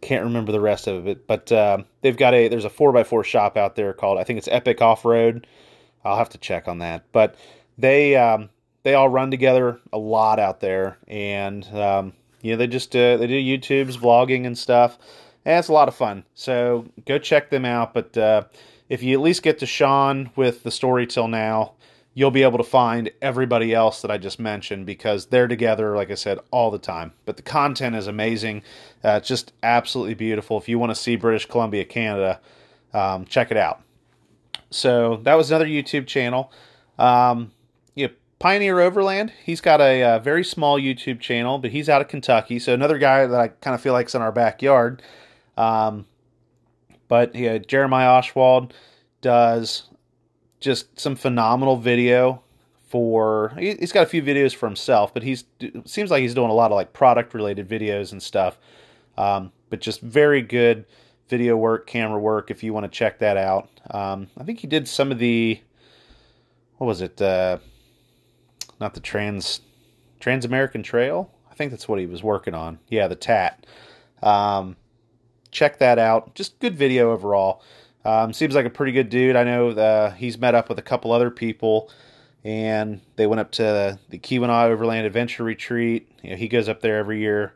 Can't 0.00 0.24
remember 0.24 0.52
the 0.52 0.60
rest 0.60 0.86
of 0.88 1.06
it, 1.06 1.26
but 1.28 1.52
uh, 1.52 1.78
they've 2.00 2.16
got 2.16 2.34
a 2.34 2.48
there's 2.48 2.64
a 2.64 2.70
four 2.70 2.96
x 2.96 3.08
four 3.08 3.22
shop 3.22 3.56
out 3.56 3.76
there 3.76 3.92
called 3.92 4.18
I 4.18 4.24
think 4.24 4.38
it's 4.38 4.48
Epic 4.48 4.82
Off 4.82 5.04
Road. 5.04 5.46
I'll 6.04 6.16
have 6.16 6.30
to 6.30 6.38
check 6.38 6.66
on 6.66 6.78
that, 6.78 7.04
but 7.12 7.36
they 7.78 8.16
um, 8.16 8.50
they 8.82 8.94
all 8.94 9.08
run 9.08 9.30
together 9.30 9.80
a 9.92 9.98
lot 9.98 10.38
out 10.38 10.60
there, 10.60 10.98
and 11.08 11.64
um, 11.74 12.12
you 12.40 12.52
know 12.52 12.56
they 12.56 12.66
just 12.66 12.94
uh, 12.94 13.16
they 13.16 13.26
do 13.26 13.34
YouTube's 13.34 13.96
vlogging 13.96 14.46
and 14.46 14.56
stuff 14.56 14.98
and 15.44 15.58
it's 15.58 15.68
a 15.68 15.72
lot 15.72 15.88
of 15.88 15.94
fun. 15.94 16.24
So 16.34 16.86
go 17.06 17.18
check 17.18 17.50
them 17.50 17.64
out. 17.64 17.94
But 17.94 18.16
uh, 18.16 18.44
if 18.88 19.02
you 19.02 19.14
at 19.14 19.22
least 19.22 19.42
get 19.42 19.58
to 19.60 19.66
Sean 19.66 20.30
with 20.36 20.62
the 20.62 20.70
story 20.70 21.06
till 21.06 21.28
now, 21.28 21.72
you'll 22.14 22.30
be 22.30 22.42
able 22.42 22.58
to 22.58 22.64
find 22.64 23.10
everybody 23.22 23.74
else 23.74 24.02
that 24.02 24.10
I 24.10 24.18
just 24.18 24.38
mentioned 24.38 24.86
because 24.86 25.26
they're 25.26 25.48
together, 25.48 25.96
like 25.96 26.10
I 26.10 26.14
said, 26.14 26.38
all 26.50 26.70
the 26.70 26.78
time. 26.78 27.12
But 27.24 27.36
the 27.36 27.42
content 27.42 27.96
is 27.96 28.06
amazing. 28.06 28.62
Uh, 29.02 29.16
it's 29.20 29.28
just 29.28 29.52
absolutely 29.62 30.14
beautiful. 30.14 30.58
If 30.58 30.68
you 30.68 30.78
want 30.78 30.90
to 30.90 31.00
see 31.00 31.16
British 31.16 31.46
Columbia, 31.46 31.84
Canada, 31.84 32.40
um, 32.92 33.24
check 33.24 33.50
it 33.50 33.56
out. 33.56 33.82
So 34.70 35.16
that 35.22 35.34
was 35.34 35.50
another 35.50 35.66
YouTube 35.66 36.06
channel. 36.06 36.52
Um, 36.98 37.50
Pioneer 38.42 38.80
Overland, 38.80 39.32
he's 39.44 39.60
got 39.60 39.80
a, 39.80 40.02
uh, 40.02 40.18
very 40.18 40.42
small 40.42 40.76
YouTube 40.76 41.20
channel, 41.20 41.58
but 41.58 41.70
he's 41.70 41.88
out 41.88 42.00
of 42.00 42.08
Kentucky. 42.08 42.58
So 42.58 42.74
another 42.74 42.98
guy 42.98 43.24
that 43.24 43.40
I 43.40 43.46
kind 43.46 43.72
of 43.72 43.80
feel 43.80 43.92
like 43.92 44.08
is 44.08 44.16
in 44.16 44.20
our 44.20 44.32
backyard. 44.32 45.00
Um, 45.56 46.06
but 47.06 47.36
yeah, 47.36 47.58
Jeremiah 47.58 48.10
Oswald 48.10 48.74
does 49.20 49.84
just 50.58 50.98
some 50.98 51.14
phenomenal 51.14 51.76
video 51.76 52.42
for. 52.88 53.54
He's 53.56 53.92
got 53.92 54.02
a 54.02 54.06
few 54.06 54.24
videos 54.24 54.52
for 54.52 54.66
himself, 54.66 55.14
but 55.14 55.22
he's 55.22 55.44
seems 55.84 56.10
like 56.10 56.22
he's 56.22 56.34
doing 56.34 56.50
a 56.50 56.54
lot 56.54 56.72
of 56.72 56.74
like 56.74 56.92
product 56.92 57.34
related 57.34 57.68
videos 57.68 58.10
and 58.10 58.20
stuff. 58.20 58.58
Um, 59.16 59.52
but 59.70 59.80
just 59.80 60.00
very 60.00 60.42
good 60.42 60.84
video 61.28 61.56
work, 61.56 61.86
camera 61.86 62.18
work. 62.18 62.50
If 62.50 62.64
you 62.64 62.72
want 62.72 62.84
to 62.84 62.90
check 62.90 63.20
that 63.20 63.36
out, 63.36 63.68
um, 63.92 64.30
I 64.36 64.42
think 64.42 64.58
he 64.58 64.66
did 64.66 64.88
some 64.88 65.12
of 65.12 65.20
the. 65.20 65.60
What 66.78 66.88
was 66.88 67.02
it? 67.02 67.22
Uh, 67.22 67.58
not 68.82 68.94
the 68.94 69.00
trans 69.00 69.60
Trans 70.20 70.44
American 70.44 70.82
Trail. 70.82 71.30
I 71.50 71.54
think 71.54 71.70
that's 71.70 71.88
what 71.88 71.98
he 71.98 72.06
was 72.06 72.22
working 72.22 72.54
on. 72.54 72.78
Yeah, 72.88 73.08
the 73.08 73.16
TAT. 73.16 73.66
Um, 74.22 74.76
check 75.50 75.78
that 75.78 75.98
out. 75.98 76.34
Just 76.34 76.58
good 76.60 76.76
video 76.76 77.12
overall. 77.12 77.62
Um, 78.04 78.32
seems 78.32 78.54
like 78.54 78.66
a 78.66 78.70
pretty 78.70 78.92
good 78.92 79.08
dude. 79.08 79.36
I 79.36 79.44
know 79.44 79.72
the, 79.72 80.14
he's 80.16 80.38
met 80.38 80.54
up 80.54 80.68
with 80.68 80.78
a 80.78 80.82
couple 80.82 81.12
other 81.12 81.30
people, 81.30 81.90
and 82.44 83.00
they 83.16 83.26
went 83.26 83.40
up 83.40 83.52
to 83.52 83.98
the 84.08 84.18
Keweenaw 84.18 84.70
Overland 84.70 85.06
Adventure 85.06 85.44
Retreat. 85.44 86.10
You 86.22 86.30
know, 86.30 86.36
he 86.36 86.48
goes 86.48 86.68
up 86.68 86.80
there 86.80 86.98
every 86.98 87.20
year. 87.20 87.54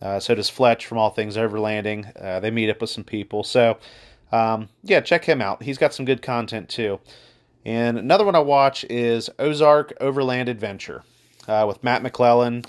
Uh, 0.00 0.20
so 0.20 0.34
does 0.34 0.48
Fletch 0.48 0.86
from 0.86 0.98
All 0.98 1.10
Things 1.10 1.36
Overlanding. 1.36 2.12
Uh, 2.20 2.38
they 2.38 2.50
meet 2.50 2.70
up 2.70 2.80
with 2.80 2.90
some 2.90 3.02
people. 3.02 3.42
So, 3.42 3.78
um, 4.30 4.68
yeah, 4.84 5.00
check 5.00 5.24
him 5.24 5.42
out. 5.42 5.62
He's 5.62 5.78
got 5.78 5.92
some 5.92 6.04
good 6.04 6.22
content 6.22 6.68
too. 6.68 7.00
And 7.64 7.98
another 7.98 8.24
one 8.24 8.34
I 8.34 8.40
watch 8.40 8.84
is 8.84 9.28
Ozark 9.38 9.92
Overland 10.00 10.48
Adventure 10.48 11.02
uh, 11.46 11.64
with 11.66 11.84
Matt 11.84 12.02
McClellan 12.02 12.64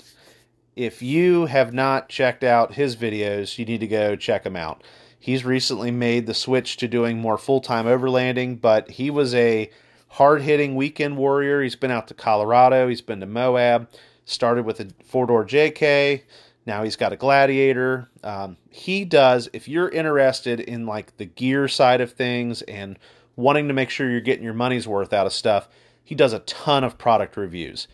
if 0.76 1.02
you 1.02 1.46
have 1.46 1.74
not 1.74 2.08
checked 2.08 2.44
out 2.44 2.74
his 2.74 2.96
videos, 2.96 3.58
you 3.58 3.64
need 3.64 3.80
to 3.80 3.86
go 3.86 4.16
check 4.16 4.46
him 4.46 4.56
out. 4.56 4.82
He's 5.18 5.44
recently 5.44 5.90
made 5.90 6.26
the 6.26 6.32
switch 6.34 6.78
to 6.78 6.88
doing 6.88 7.18
more 7.18 7.36
full 7.36 7.60
time 7.60 7.84
overlanding, 7.84 8.60
but 8.60 8.92
he 8.92 9.10
was 9.10 9.34
a 9.34 9.70
hard 10.08 10.40
hitting 10.42 10.76
weekend 10.76 11.18
warrior. 11.18 11.62
He's 11.62 11.76
been 11.76 11.90
out 11.90 12.08
to 12.08 12.14
Colorado, 12.14 12.88
he's 12.88 13.02
been 13.02 13.20
to 13.20 13.26
Moab, 13.26 13.90
started 14.24 14.64
with 14.64 14.80
a 14.80 14.88
four 15.04 15.26
door 15.26 15.44
JK. 15.44 16.22
Now 16.64 16.82
he's 16.82 16.96
got 16.96 17.12
a 17.12 17.16
Gladiator. 17.16 18.08
Um, 18.22 18.56
he 18.70 19.04
does, 19.04 19.50
if 19.52 19.68
you're 19.68 19.88
interested 19.88 20.60
in 20.60 20.86
like 20.86 21.16
the 21.18 21.26
gear 21.26 21.68
side 21.68 22.00
of 22.00 22.12
things 22.12 22.62
and 22.62 22.98
wanting 23.40 23.68
to 23.68 23.74
make 23.74 23.90
sure 23.90 24.10
you're 24.10 24.20
getting 24.20 24.44
your 24.44 24.54
money's 24.54 24.86
worth 24.86 25.12
out 25.12 25.26
of 25.26 25.32
stuff, 25.32 25.68
he 26.04 26.14
does 26.14 26.32
a 26.32 26.40
ton 26.40 26.84
of 26.84 26.98
product 26.98 27.36
reviews. 27.36 27.88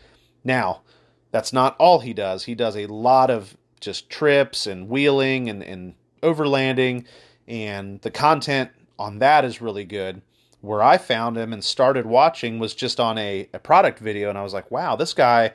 Now, 0.45 0.83
that's 1.31 1.53
not 1.53 1.77
all 1.79 2.01
he 2.01 2.13
does. 2.13 2.45
He 2.45 2.55
does 2.55 2.77
a 2.77 2.87
lot 2.87 3.31
of 3.31 3.57
just 3.81 4.09
trips 4.09 4.67
and 4.67 4.89
wheeling 4.89 5.49
and, 5.49 5.63
and 5.63 5.95
overlanding, 6.23 7.05
and 7.47 8.01
the 8.01 8.11
content 8.11 8.71
on 8.99 9.19
that 9.19 9.45
is 9.45 9.61
really 9.61 9.85
good. 9.85 10.23
Where 10.63 10.83
I 10.83 10.99
found 10.99 11.37
him 11.37 11.53
and 11.53 11.63
started 11.63 12.07
watching 12.07 12.59
was 12.59 12.75
just 12.75 12.99
on 12.99 13.19
a, 13.19 13.49
a 13.53 13.59
product 13.59 13.99
video, 13.99 14.29
and 14.29 14.39
I 14.39 14.43
was 14.43 14.55
like, 14.55 14.71
wow, 14.71 14.97
this 14.97 15.13
guy, 15.13 15.53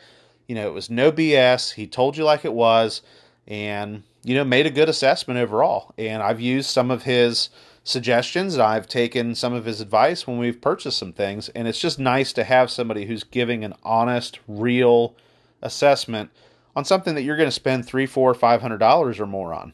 you 0.47 0.55
know, 0.55 0.67
it 0.67 0.73
was 0.73 0.89
no 0.89 1.11
BS. 1.11 1.73
He 1.73 1.87
told 1.87 2.15
you 2.15 2.23
like 2.23 2.45
it 2.45 2.53
was, 2.53 3.01
and, 3.47 4.03
you 4.23 4.35
know, 4.35 4.43
made 4.43 4.67
a 4.67 4.71
good 4.71 4.87
assessment 4.87 5.39
overall. 5.39 5.93
And 5.97 6.21
I've 6.21 6.39
used 6.39 6.69
some 6.69 6.91
of 6.91 7.03
his 7.03 7.49
suggestions. 7.83 8.57
I've 8.57 8.87
taken 8.87 9.35
some 9.35 9.53
of 9.53 9.65
his 9.65 9.81
advice 9.81 10.27
when 10.27 10.37
we've 10.37 10.61
purchased 10.61 10.97
some 10.97 11.13
things, 11.13 11.49
and 11.49 11.67
it's 11.67 11.79
just 11.79 11.99
nice 11.99 12.33
to 12.33 12.43
have 12.43 12.69
somebody 12.69 13.05
who's 13.05 13.23
giving 13.23 13.63
an 13.63 13.73
honest, 13.83 14.39
real, 14.47 15.15
assessment 15.61 16.31
on 16.75 16.85
something 16.85 17.15
that 17.15 17.23
you're 17.23 17.37
going 17.37 17.47
to 17.47 17.51
spend 17.51 17.85
three, 17.85 18.05
four, 18.05 18.33
five 18.33 18.61
hundred 18.61 18.77
dollars 18.79 19.19
or 19.19 19.27
more 19.27 19.53
on. 19.53 19.73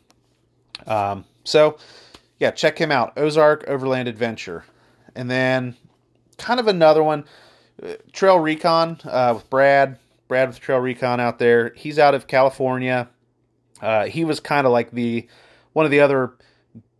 Um, 0.86 1.26
so, 1.44 1.78
yeah, 2.40 2.52
check 2.52 2.78
him 2.78 2.92
out. 2.92 3.14
Ozark 3.18 3.66
Overland 3.68 4.08
Adventure, 4.08 4.66
and 5.16 5.30
then 5.30 5.76
kind 6.38 6.60
of 6.60 6.68
another 6.68 7.04
one, 7.04 7.26
uh, 7.82 7.94
Trail 8.12 8.40
Recon 8.40 9.00
uh, 9.06 9.34
with 9.36 9.50
Brad. 9.50 9.98
Brad 10.28 10.50
with 10.50 10.60
Trail 10.60 10.80
Recon 10.80 11.20
out 11.20 11.40
there. 11.40 11.72
He's 11.76 11.98
out 11.98 12.14
of 12.14 12.28
California. 12.28 13.08
Uh, 13.82 14.06
he 14.06 14.26
was 14.26 14.40
kind 14.40 14.68
of 14.68 14.74
like 14.74 14.92
the 14.92 15.28
one 15.74 15.86
of 15.86 15.92
the 15.92 16.02
other 16.02 16.34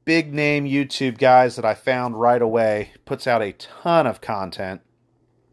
big 0.08 0.34
name 0.34 0.64
YouTube 0.64 1.18
guys 1.18 1.58
that 1.58 1.66
I 1.66 1.74
found 1.74 2.18
right 2.18 2.42
away. 2.42 2.92
Puts 3.04 3.28
out 3.28 3.42
a 3.42 3.52
ton 3.52 4.08
of 4.08 4.22
content. 4.22 4.80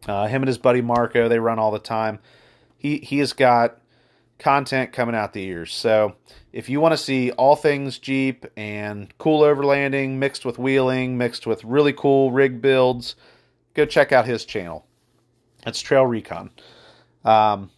Uh, 0.07 0.27
him 0.27 0.43
and 0.43 0.47
his 0.47 0.57
buddy 0.57 0.79
Marco, 0.79 1.27
they 1.27 1.39
run 1.39 1.59
all 1.59 1.71
the 1.71 1.77
time. 1.77 2.19
He 2.77 2.99
he 2.99 3.19
has 3.19 3.33
got 3.33 3.81
content 4.39 4.93
coming 4.93 5.13
out 5.13 5.33
the 5.33 5.43
ears. 5.43 5.73
So 5.73 6.15
if 6.53 6.69
you 6.69 6.79
want 6.79 6.93
to 6.93 6.97
see 6.97 7.31
all 7.31 7.57
things 7.57 7.99
Jeep 7.99 8.45
and 8.55 9.13
cool 9.17 9.41
overlanding 9.41 10.11
mixed 10.11 10.45
with 10.45 10.57
wheeling, 10.57 11.17
mixed 11.17 11.45
with 11.45 11.61
really 11.65 11.91
cool 11.91 12.31
rig 12.31 12.61
builds, 12.61 13.15
go 13.73 13.85
check 13.85 14.13
out 14.13 14.25
his 14.25 14.45
channel. 14.45 14.85
It's 15.67 15.81
Trail 15.81 16.05
Recon. 16.05 16.49
Um, 17.25 17.71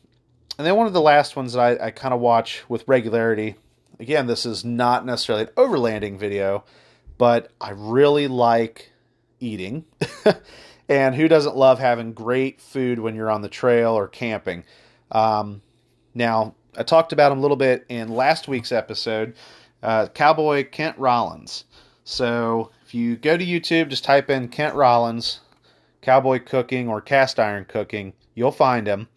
and 0.59 0.67
then 0.67 0.75
one 0.75 0.85
of 0.85 0.93
the 0.93 1.01
last 1.01 1.35
ones 1.35 1.53
that 1.53 1.81
I, 1.81 1.87
I 1.87 1.91
kind 1.91 2.13
of 2.13 2.19
watch 2.19 2.63
with 2.69 2.87
regularity. 2.87 3.55
Again, 3.99 4.27
this 4.27 4.45
is 4.45 4.63
not 4.63 5.05
necessarily 5.05 5.45
an 5.45 5.49
overlanding 5.57 6.17
video, 6.17 6.63
but 7.17 7.51
I 7.59 7.71
really 7.71 8.27
like 8.27 8.91
eating. 9.39 9.85
and 10.89 11.15
who 11.15 11.27
doesn't 11.27 11.55
love 11.55 11.79
having 11.79 12.13
great 12.13 12.61
food 12.61 12.99
when 12.99 13.15
you're 13.15 13.31
on 13.31 13.41
the 13.41 13.49
trail 13.49 13.93
or 13.93 14.07
camping? 14.07 14.63
Um, 15.11 15.61
now, 16.13 16.55
I 16.77 16.83
talked 16.83 17.11
about 17.11 17.31
him 17.31 17.39
a 17.39 17.41
little 17.41 17.57
bit 17.57 17.85
in 17.89 18.09
last 18.09 18.47
week's 18.47 18.71
episode, 18.71 19.35
uh, 19.81 20.07
Cowboy 20.07 20.69
Kent 20.69 20.97
Rollins. 20.99 21.65
So 22.03 22.71
if 22.85 22.93
you 22.93 23.17
go 23.17 23.35
to 23.35 23.45
YouTube, 23.45 23.89
just 23.89 24.03
type 24.03 24.29
in 24.29 24.47
Kent 24.47 24.75
Rollins, 24.75 25.39
cowboy 26.01 26.39
cooking 26.39 26.87
or 26.87 27.01
cast 27.01 27.39
iron 27.39 27.65
cooking, 27.65 28.13
you'll 28.35 28.51
find 28.51 28.87
him. 28.87 29.07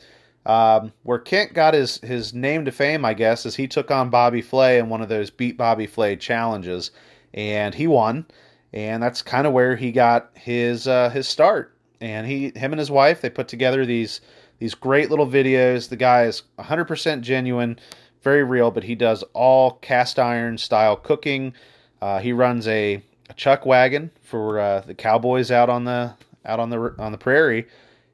Um, 0.46 0.92
where 1.02 1.18
Kent 1.18 1.52
got 1.52 1.74
his, 1.74 1.98
his 1.98 2.32
name 2.32 2.64
to 2.64 2.72
fame, 2.72 3.04
I 3.04 3.14
guess, 3.14 3.44
is 3.44 3.56
he 3.56 3.68
took 3.68 3.90
on 3.90 4.10
Bobby 4.10 4.40
Flay 4.40 4.78
in 4.78 4.88
one 4.88 5.02
of 5.02 5.08
those 5.08 5.30
Beat 5.30 5.58
Bobby 5.58 5.86
Flay 5.86 6.16
challenges, 6.16 6.90
and 7.34 7.74
he 7.74 7.86
won. 7.86 8.26
And 8.72 9.02
that's 9.02 9.20
kind 9.20 9.46
of 9.46 9.52
where 9.52 9.76
he 9.76 9.92
got 9.92 10.30
his 10.34 10.86
uh, 10.86 11.10
his 11.10 11.28
start. 11.28 11.76
And 12.00 12.26
he, 12.26 12.52
him 12.56 12.72
and 12.72 12.78
his 12.78 12.90
wife, 12.90 13.20
they 13.20 13.28
put 13.28 13.48
together 13.48 13.84
these 13.84 14.20
these 14.60 14.74
great 14.74 15.10
little 15.10 15.26
videos. 15.26 15.88
The 15.88 15.96
guy 15.96 16.24
is 16.24 16.44
100% 16.58 17.22
genuine, 17.22 17.78
very 18.22 18.44
real, 18.44 18.70
but 18.70 18.84
he 18.84 18.94
does 18.94 19.24
all 19.32 19.72
cast 19.72 20.18
iron 20.18 20.56
style 20.58 20.96
cooking. 20.96 21.54
Uh, 22.00 22.20
he 22.20 22.32
runs 22.32 22.68
a, 22.68 23.02
a, 23.28 23.34
chuck 23.34 23.66
wagon 23.66 24.10
for 24.22 24.60
uh, 24.60 24.80
the 24.80 24.94
cowboys 24.94 25.50
out 25.50 25.68
on 25.68 25.84
the 25.84 26.14
out 26.46 26.60
on 26.60 26.70
the 26.70 26.94
on 26.98 27.12
the 27.12 27.18
prairie, 27.18 27.66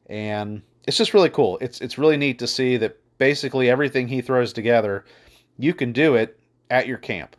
and 0.06 0.62
it's 0.86 0.96
just 0.96 1.14
really 1.14 1.30
cool. 1.30 1.58
It's 1.60 1.80
it's 1.80 1.98
really 1.98 2.16
neat 2.16 2.38
to 2.40 2.46
see 2.46 2.76
that 2.78 2.98
basically 3.18 3.70
everything 3.70 4.08
he 4.08 4.20
throws 4.20 4.52
together, 4.52 5.04
you 5.58 5.74
can 5.74 5.92
do 5.92 6.14
it 6.14 6.38
at 6.70 6.86
your 6.86 6.98
camp 6.98 7.36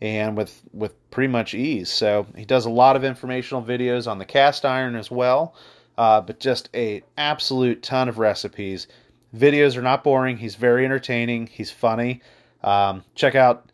and 0.00 0.36
with 0.36 0.62
with 0.72 1.10
pretty 1.10 1.28
much 1.28 1.54
ease. 1.54 1.90
So 1.90 2.26
he 2.36 2.44
does 2.44 2.66
a 2.66 2.70
lot 2.70 2.96
of 2.96 3.04
informational 3.04 3.62
videos 3.62 4.10
on 4.10 4.18
the 4.18 4.24
cast 4.24 4.64
iron 4.64 4.94
as 4.96 5.10
well 5.10 5.54
uh, 5.96 6.20
but 6.20 6.40
just 6.40 6.68
a 6.74 7.02
absolute 7.16 7.82
ton 7.82 8.08
of 8.08 8.18
recipes. 8.18 8.88
Videos 9.36 9.76
are 9.76 9.82
not 9.82 10.04
boring. 10.04 10.36
He's 10.36 10.54
very 10.54 10.84
entertaining. 10.84 11.46
He's 11.46 11.70
funny. 11.70 12.22
Um, 12.62 13.04
check 13.14 13.34
out 13.34 13.70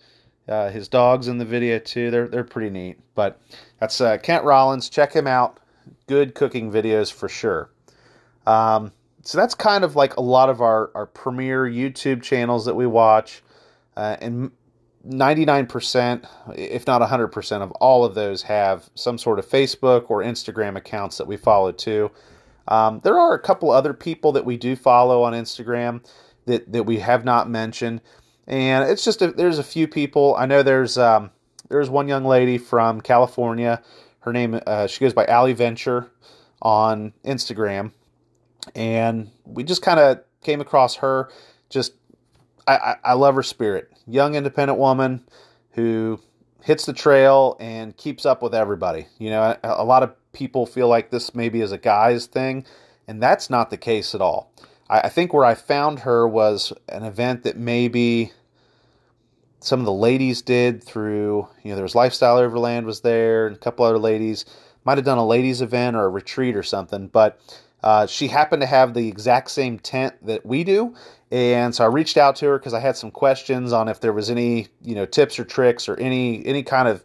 uh, 0.48 0.70
his 0.70 0.88
dogs 0.88 1.28
in 1.28 1.38
the 1.38 1.44
video 1.44 1.78
too. 1.78 2.10
They're 2.10 2.28
they're 2.28 2.44
pretty 2.44 2.70
neat. 2.70 2.98
But 3.14 3.40
that's 3.78 4.00
uh, 4.00 4.18
Kent 4.18 4.44
Rollins. 4.44 4.88
Check 4.88 5.12
him 5.12 5.26
out. 5.26 5.58
Good 6.06 6.34
cooking 6.34 6.70
videos 6.70 7.12
for 7.12 7.28
sure. 7.28 7.70
Um, 8.46 8.92
so 9.22 9.36
that's 9.38 9.54
kind 9.54 9.84
of 9.84 9.96
like 9.96 10.16
a 10.16 10.22
lot 10.22 10.48
of 10.48 10.60
our, 10.60 10.90
our 10.94 11.06
premier 11.06 11.64
YouTube 11.66 12.22
channels 12.22 12.64
that 12.64 12.74
we 12.74 12.86
watch. 12.86 13.42
Uh, 13.96 14.16
and 14.20 14.50
99%, 15.06 16.28
if 16.56 16.86
not 16.86 17.02
100% 17.02 17.62
of 17.62 17.70
all 17.72 18.04
of 18.04 18.14
those 18.14 18.42
have 18.42 18.90
some 18.94 19.18
sort 19.18 19.38
of 19.38 19.48
Facebook 19.48 20.10
or 20.10 20.22
Instagram 20.22 20.76
accounts 20.76 21.18
that 21.18 21.26
we 21.26 21.36
follow 21.36 21.72
too. 21.72 22.10
Um, 22.68 23.00
there 23.02 23.18
are 23.18 23.34
a 23.34 23.38
couple 23.38 23.70
other 23.70 23.94
people 23.94 24.32
that 24.32 24.44
we 24.44 24.56
do 24.56 24.76
follow 24.76 25.22
on 25.22 25.32
Instagram 25.32 26.04
that, 26.46 26.70
that 26.72 26.84
we 26.84 26.98
have 26.98 27.24
not 27.24 27.48
mentioned. 27.48 28.00
And 28.46 28.88
it's 28.88 29.04
just, 29.04 29.22
a, 29.22 29.32
there's 29.32 29.58
a 29.58 29.64
few 29.64 29.88
people. 29.88 30.34
I 30.38 30.46
know 30.46 30.62
there's, 30.62 30.98
um, 30.98 31.30
there's 31.68 31.90
one 31.90 32.08
young 32.08 32.24
lady 32.24 32.58
from 32.58 33.00
California. 33.00 33.82
Her 34.20 34.32
name, 34.32 34.60
uh, 34.66 34.86
she 34.86 35.00
goes 35.00 35.14
by 35.14 35.24
Allie 35.26 35.52
Venture 35.52 36.10
on 36.60 37.12
Instagram. 37.24 37.92
And 38.74 39.30
we 39.44 39.64
just 39.64 39.82
kind 39.82 39.98
of 40.00 40.20
came 40.42 40.60
across 40.60 40.96
her 40.96 41.30
just 41.68 41.94
I, 42.66 42.96
I, 43.02 43.12
love 43.14 43.34
her 43.34 43.42
spirit. 43.42 43.90
Young, 44.06 44.34
independent 44.34 44.78
woman 44.78 45.24
who 45.72 46.20
hits 46.62 46.86
the 46.86 46.92
trail 46.92 47.56
and 47.58 47.96
keeps 47.96 48.26
up 48.26 48.42
with 48.42 48.54
everybody. 48.54 49.06
You 49.18 49.30
know, 49.30 49.42
a, 49.42 49.58
a 49.62 49.84
lot 49.84 50.02
of 50.02 50.14
people 50.32 50.66
feel 50.66 50.88
like 50.88 51.10
this 51.10 51.34
maybe 51.34 51.60
is 51.60 51.72
a 51.72 51.78
guy's 51.78 52.26
thing, 52.26 52.64
and 53.08 53.22
that's 53.22 53.50
not 53.50 53.70
the 53.70 53.76
case 53.76 54.14
at 54.14 54.20
all. 54.20 54.52
I, 54.88 55.00
I 55.00 55.08
think 55.08 55.32
where 55.32 55.44
I 55.44 55.54
found 55.54 56.00
her 56.00 56.28
was 56.28 56.72
an 56.88 57.04
event 57.04 57.42
that 57.44 57.56
maybe 57.56 58.32
some 59.60 59.80
of 59.80 59.86
the 59.86 59.92
ladies 59.92 60.42
did 60.42 60.82
through, 60.82 61.48
you 61.62 61.70
know, 61.70 61.74
there 61.74 61.84
was 61.84 61.94
Lifestyle 61.94 62.36
Overland 62.36 62.86
was 62.86 63.00
there, 63.00 63.46
and 63.46 63.56
a 63.56 63.58
couple 63.58 63.84
other 63.84 63.98
ladies 63.98 64.44
might 64.84 64.98
have 64.98 65.04
done 65.04 65.18
a 65.18 65.26
ladies 65.26 65.60
event 65.60 65.96
or 65.96 66.04
a 66.04 66.08
retreat 66.08 66.56
or 66.56 66.62
something, 66.62 67.08
but 67.08 67.40
uh, 67.82 68.06
she 68.06 68.28
happened 68.28 68.62
to 68.62 68.66
have 68.66 68.94
the 68.94 69.08
exact 69.08 69.50
same 69.50 69.78
tent 69.78 70.14
that 70.26 70.44
we 70.44 70.64
do, 70.64 70.94
and 71.30 71.74
so 71.74 71.84
I 71.84 71.88
reached 71.88 72.16
out 72.16 72.36
to 72.36 72.46
her 72.46 72.58
because 72.58 72.74
I 72.74 72.80
had 72.80 72.96
some 72.96 73.10
questions 73.10 73.72
on 73.72 73.88
if 73.88 74.00
there 74.00 74.12
was 74.12 74.30
any, 74.30 74.68
you 74.82 74.94
know, 74.94 75.06
tips 75.06 75.38
or 75.38 75.44
tricks 75.44 75.88
or 75.88 75.98
any 75.98 76.44
any 76.44 76.62
kind 76.62 76.88
of 76.88 77.04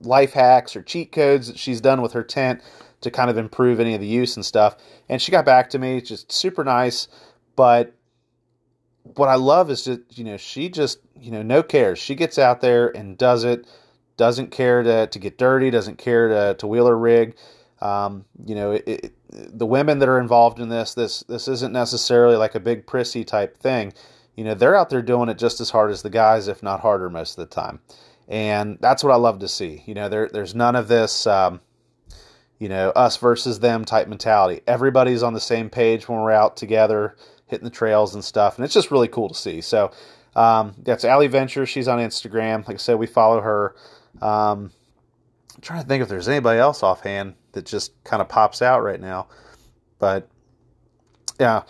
life 0.00 0.32
hacks 0.32 0.76
or 0.76 0.82
cheat 0.82 1.12
codes 1.12 1.48
that 1.48 1.58
she's 1.58 1.80
done 1.80 2.02
with 2.02 2.12
her 2.12 2.22
tent 2.22 2.60
to 3.00 3.10
kind 3.10 3.30
of 3.30 3.36
improve 3.36 3.80
any 3.80 3.94
of 3.94 4.00
the 4.00 4.06
use 4.06 4.36
and 4.36 4.44
stuff. 4.44 4.76
And 5.08 5.20
she 5.20 5.30
got 5.30 5.44
back 5.44 5.70
to 5.70 5.78
me, 5.78 6.00
just 6.00 6.32
super 6.32 6.64
nice. 6.64 7.08
But 7.56 7.94
what 9.02 9.28
I 9.28 9.34
love 9.34 9.70
is 9.70 9.84
just, 9.84 10.00
you 10.10 10.24
know, 10.24 10.36
she 10.36 10.68
just, 10.68 10.98
you 11.20 11.30
know, 11.30 11.42
no 11.42 11.62
cares. 11.62 11.98
She 11.98 12.14
gets 12.14 12.38
out 12.38 12.60
there 12.60 12.88
and 12.96 13.18
does 13.18 13.44
it, 13.44 13.66
doesn't 14.16 14.50
care 14.50 14.82
to, 14.82 15.06
to 15.06 15.18
get 15.18 15.38
dirty, 15.38 15.70
doesn't 15.70 15.98
care 15.98 16.28
to, 16.28 16.54
to 16.58 16.66
wheel 16.66 16.86
her 16.86 16.98
rig. 16.98 17.36
Um, 17.84 18.24
you 18.46 18.54
know, 18.54 18.72
it, 18.72 18.84
it, 18.86 19.12
the 19.28 19.66
women 19.66 19.98
that 19.98 20.08
are 20.08 20.18
involved 20.18 20.58
in 20.58 20.70
this, 20.70 20.94
this 20.94 21.20
this 21.28 21.48
isn't 21.48 21.72
necessarily 21.72 22.36
like 22.36 22.54
a 22.54 22.60
big 22.60 22.86
prissy 22.86 23.24
type 23.24 23.58
thing. 23.58 23.92
You 24.36 24.44
know, 24.44 24.54
they're 24.54 24.74
out 24.74 24.88
there 24.88 25.02
doing 25.02 25.28
it 25.28 25.36
just 25.36 25.60
as 25.60 25.68
hard 25.68 25.90
as 25.90 26.00
the 26.00 26.08
guys, 26.08 26.48
if 26.48 26.62
not 26.62 26.80
harder, 26.80 27.10
most 27.10 27.38
of 27.38 27.46
the 27.46 27.54
time. 27.54 27.80
And 28.26 28.78
that's 28.80 29.04
what 29.04 29.12
I 29.12 29.16
love 29.16 29.38
to 29.40 29.48
see. 29.48 29.82
You 29.84 29.92
know, 29.92 30.08
there 30.08 30.30
there's 30.32 30.54
none 30.54 30.76
of 30.76 30.88
this, 30.88 31.26
um, 31.26 31.60
you 32.58 32.70
know, 32.70 32.88
us 32.90 33.18
versus 33.18 33.60
them 33.60 33.84
type 33.84 34.08
mentality. 34.08 34.62
Everybody's 34.66 35.22
on 35.22 35.34
the 35.34 35.40
same 35.40 35.68
page 35.68 36.08
when 36.08 36.20
we're 36.20 36.32
out 36.32 36.56
together, 36.56 37.16
hitting 37.48 37.66
the 37.66 37.70
trails 37.70 38.14
and 38.14 38.24
stuff, 38.24 38.56
and 38.56 38.64
it's 38.64 38.74
just 38.74 38.90
really 38.90 39.08
cool 39.08 39.28
to 39.28 39.34
see. 39.34 39.60
So 39.60 39.92
um, 40.34 40.74
that's 40.78 41.04
Allie 41.04 41.26
Venture. 41.26 41.66
She's 41.66 41.86
on 41.86 41.98
Instagram. 41.98 42.66
Like 42.66 42.76
I 42.76 42.78
said, 42.78 42.98
we 42.98 43.06
follow 43.06 43.42
her. 43.42 43.76
Um, 44.22 44.72
I'm 45.54 45.60
trying 45.60 45.82
to 45.82 45.86
think 45.86 46.02
if 46.02 46.08
there's 46.08 46.28
anybody 46.28 46.58
else 46.58 46.82
offhand 46.82 47.34
that 47.54 47.66
just 47.66 47.92
kind 48.04 48.20
of 48.20 48.28
pops 48.28 48.62
out 48.62 48.82
right 48.82 49.00
now. 49.00 49.26
But 49.98 50.28
yeah, 51.40 51.62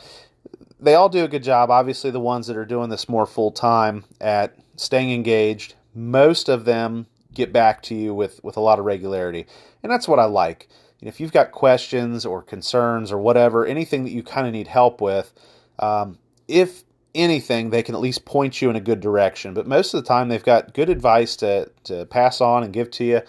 they 0.81 0.95
all 0.95 1.09
do 1.09 1.25
a 1.25 1.29
good 1.29 1.43
job. 1.43 1.71
Obviously, 1.71 2.11
the 2.11 2.21
ones 2.21 2.47
that 2.47 2.57
are 2.57 2.65
doing 2.65 2.91
this 2.91 3.09
more 3.09 3.27
full 3.27 3.51
time 3.51 4.05
at 4.21 4.57
staying 4.77 5.13
engaged, 5.13 5.75
most 5.95 6.49
of 6.49 6.65
them 6.65 7.07
get 7.33 7.53
back 7.53 7.83
to 7.83 7.95
you 7.95 8.15
with, 8.15 8.43
with 8.45 8.57
a 8.57 8.61
lot 8.61 8.79
of 8.79 8.85
regularity. 8.85 9.47
And 9.83 9.91
that's 9.91 10.09
what 10.09 10.19
I 10.19 10.25
like. 10.25 10.69
If 11.01 11.21
you've 11.21 11.33
got 11.33 11.53
questions 11.53 12.25
or 12.25 12.41
concerns 12.43 13.13
or 13.13 13.19
whatever, 13.19 13.67
anything 13.67 14.05
that 14.05 14.11
you 14.13 14.23
kind 14.23 14.47
of 14.47 14.55
need 14.55 14.69
help 14.69 15.03
with, 15.03 15.35
um, 15.79 16.19
if 16.49 16.83
anything, 17.15 17.69
they 17.69 17.83
can 17.83 17.95
at 17.95 18.01
least 18.01 18.25
point 18.25 18.63
you 18.63 18.71
in 18.71 18.77
a 18.77 18.81
good 18.81 19.01
direction. 19.01 19.53
But 19.53 19.67
most 19.67 19.93
of 19.93 20.03
the 20.03 20.09
time, 20.09 20.29
they've 20.29 20.43
got 20.43 20.73
good 20.73 20.89
advice 20.89 21.37
to, 21.37 21.71
to 21.85 22.07
pass 22.07 22.41
on 22.41 22.63
and 22.63 22.73
give 22.73 22.91
to 22.93 23.05
you. 23.05 23.21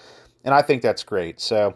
And 0.46 0.54
I 0.54 0.62
think 0.62 0.82
that's 0.82 1.04
great. 1.04 1.41
So, 1.41 1.76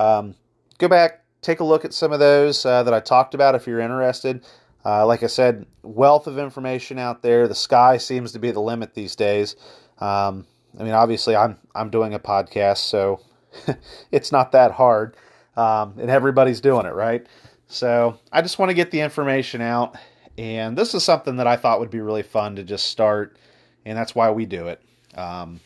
um, 0.00 0.34
go 0.78 0.88
back, 0.88 1.24
take 1.42 1.60
a 1.60 1.64
look 1.64 1.84
at 1.84 1.92
some 1.92 2.12
of 2.12 2.18
those 2.18 2.64
uh, 2.64 2.82
that 2.82 2.94
I 2.94 3.00
talked 3.00 3.34
about 3.34 3.54
if 3.54 3.66
you're 3.66 3.80
interested. 3.80 4.44
Uh, 4.84 5.06
like 5.06 5.22
I 5.22 5.26
said, 5.26 5.66
wealth 5.82 6.26
of 6.26 6.38
information 6.38 6.98
out 6.98 7.22
there. 7.22 7.46
The 7.46 7.54
sky 7.54 7.98
seems 7.98 8.32
to 8.32 8.38
be 8.38 8.50
the 8.50 8.60
limit 8.60 8.94
these 8.94 9.14
days. 9.14 9.56
Um, 9.98 10.46
I 10.78 10.84
mean, 10.84 10.94
obviously, 10.94 11.36
I'm 11.36 11.58
I'm 11.74 11.90
doing 11.90 12.14
a 12.14 12.18
podcast, 12.18 12.78
so 12.78 13.20
it's 14.10 14.32
not 14.32 14.52
that 14.52 14.72
hard, 14.72 15.16
um, 15.56 15.94
and 15.98 16.10
everybody's 16.10 16.62
doing 16.62 16.86
it, 16.86 16.94
right? 16.94 17.26
So 17.66 18.18
I 18.32 18.40
just 18.40 18.58
want 18.58 18.70
to 18.70 18.74
get 18.74 18.90
the 18.90 19.00
information 19.00 19.60
out, 19.60 19.96
and 20.38 20.78
this 20.78 20.94
is 20.94 21.04
something 21.04 21.36
that 21.36 21.46
I 21.46 21.56
thought 21.56 21.78
would 21.80 21.90
be 21.90 22.00
really 22.00 22.22
fun 22.22 22.56
to 22.56 22.64
just 22.64 22.86
start, 22.86 23.36
and 23.84 23.98
that's 23.98 24.14
why 24.14 24.30
we 24.30 24.46
do 24.46 24.68
it. 24.68 24.80
Um, 25.14 25.60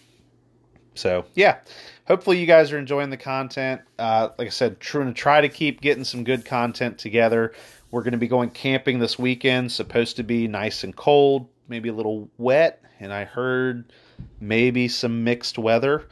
so 0.95 1.25
yeah, 1.35 1.59
hopefully 2.07 2.39
you 2.39 2.47
guys 2.47 2.73
are 2.73 2.79
enjoying 2.79 3.11
the 3.11 3.17
content. 3.17 3.83
Uh, 3.99 4.31
like 4.39 4.47
I 4.47 4.51
said, 4.51 4.81
trying 4.81 5.07
to 5.07 5.13
try 5.13 5.41
to 5.41 5.49
keep 5.49 5.81
getting 5.81 6.05
some 6.05 6.25
good 6.25 6.45
content 6.45 6.99
together. 6.99 7.53
We're 7.91 8.03
going 8.03 8.13
to 8.13 8.19
be 8.19 8.29
going 8.29 8.51
camping 8.51 8.99
this 8.99 9.19
weekend. 9.19 9.73
Supposed 9.73 10.17
to 10.17 10.23
be 10.23 10.49
nice 10.49 10.85
and 10.85 10.95
cold, 10.95 11.49
maybe 11.69 11.89
a 11.89 11.95
little 11.95 12.29
wet, 12.39 12.83
and 13.01 13.13
I 13.13 13.25
heard 13.25 13.93
maybe 14.41 14.89
some 14.89 15.25
mixed 15.25 15.59
weather. 15.59 16.09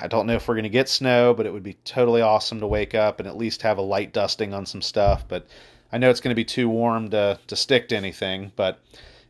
I 0.00 0.06
don't 0.06 0.26
know 0.26 0.34
if 0.34 0.46
we're 0.46 0.54
going 0.54 0.64
to 0.64 0.68
get 0.68 0.88
snow, 0.88 1.34
but 1.34 1.46
it 1.46 1.52
would 1.52 1.64
be 1.64 1.74
totally 1.84 2.22
awesome 2.22 2.60
to 2.60 2.66
wake 2.66 2.94
up 2.94 3.18
and 3.18 3.28
at 3.28 3.36
least 3.36 3.62
have 3.62 3.78
a 3.78 3.82
light 3.82 4.12
dusting 4.12 4.54
on 4.54 4.66
some 4.66 4.82
stuff. 4.82 5.26
But 5.26 5.48
I 5.90 5.98
know 5.98 6.10
it's 6.10 6.20
going 6.20 6.30
to 6.30 6.36
be 6.36 6.44
too 6.44 6.68
warm 6.68 7.10
to, 7.10 7.40
to 7.48 7.56
stick 7.56 7.88
to 7.88 7.96
anything, 7.96 8.52
but 8.54 8.80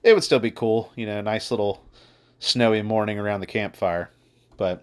it 0.02 0.12
would 0.12 0.24
still 0.24 0.38
be 0.38 0.50
cool. 0.50 0.92
You 0.96 1.06
know, 1.06 1.20
nice 1.22 1.50
little 1.50 1.82
snowy 2.40 2.82
morning 2.82 3.18
around 3.18 3.40
the 3.40 3.46
campfire. 3.46 4.10
But 4.58 4.82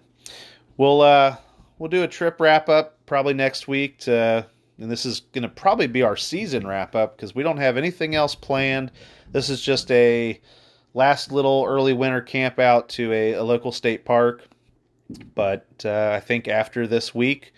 we'll 0.78 1.02
uh, 1.02 1.36
we'll 1.78 1.90
do 1.90 2.04
a 2.04 2.08
trip 2.08 2.40
wrap 2.40 2.70
up 2.70 2.98
probably 3.06 3.34
next 3.34 3.68
week. 3.68 4.00
To, 4.00 4.46
and 4.78 4.92
this 4.92 5.06
is 5.06 5.22
going 5.32 5.44
to 5.44 5.50
probably 5.50 5.88
be 5.88 6.02
our 6.02 6.18
season 6.18 6.66
wrap 6.66 6.96
up 6.96 7.16
because 7.16 7.36
we 7.36 7.44
don't 7.44 7.58
have 7.58 7.78
anything 7.78 8.16
else 8.16 8.36
planned. 8.36 8.92
This 9.32 9.50
is 9.50 9.62
just 9.62 9.92
a 9.92 10.40
last 10.94 11.32
little 11.32 11.66
early 11.68 11.94
winter 11.94 12.22
camp 12.22 12.60
out 12.60 12.90
to 12.90 13.12
a, 13.14 13.34
a 13.34 13.44
local 13.44 13.72
state 13.72 14.04
park 14.04 14.44
but 15.36 15.66
uh, 15.86 16.12
I 16.16 16.20
think 16.20 16.48
after 16.48 16.88
this 16.88 17.14
week, 17.14 17.54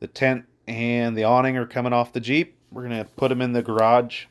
the 0.00 0.06
tent 0.06 0.44
and 0.66 1.16
the 1.16 1.24
awning 1.24 1.56
are 1.56 1.66
coming 1.66 1.92
off 1.92 2.12
the 2.12 2.20
Jeep. 2.20 2.56
We're 2.70 2.88
going 2.88 3.04
to 3.04 3.10
put 3.16 3.28
them 3.28 3.40
in 3.40 3.52
the 3.52 3.62
garage 3.62 4.24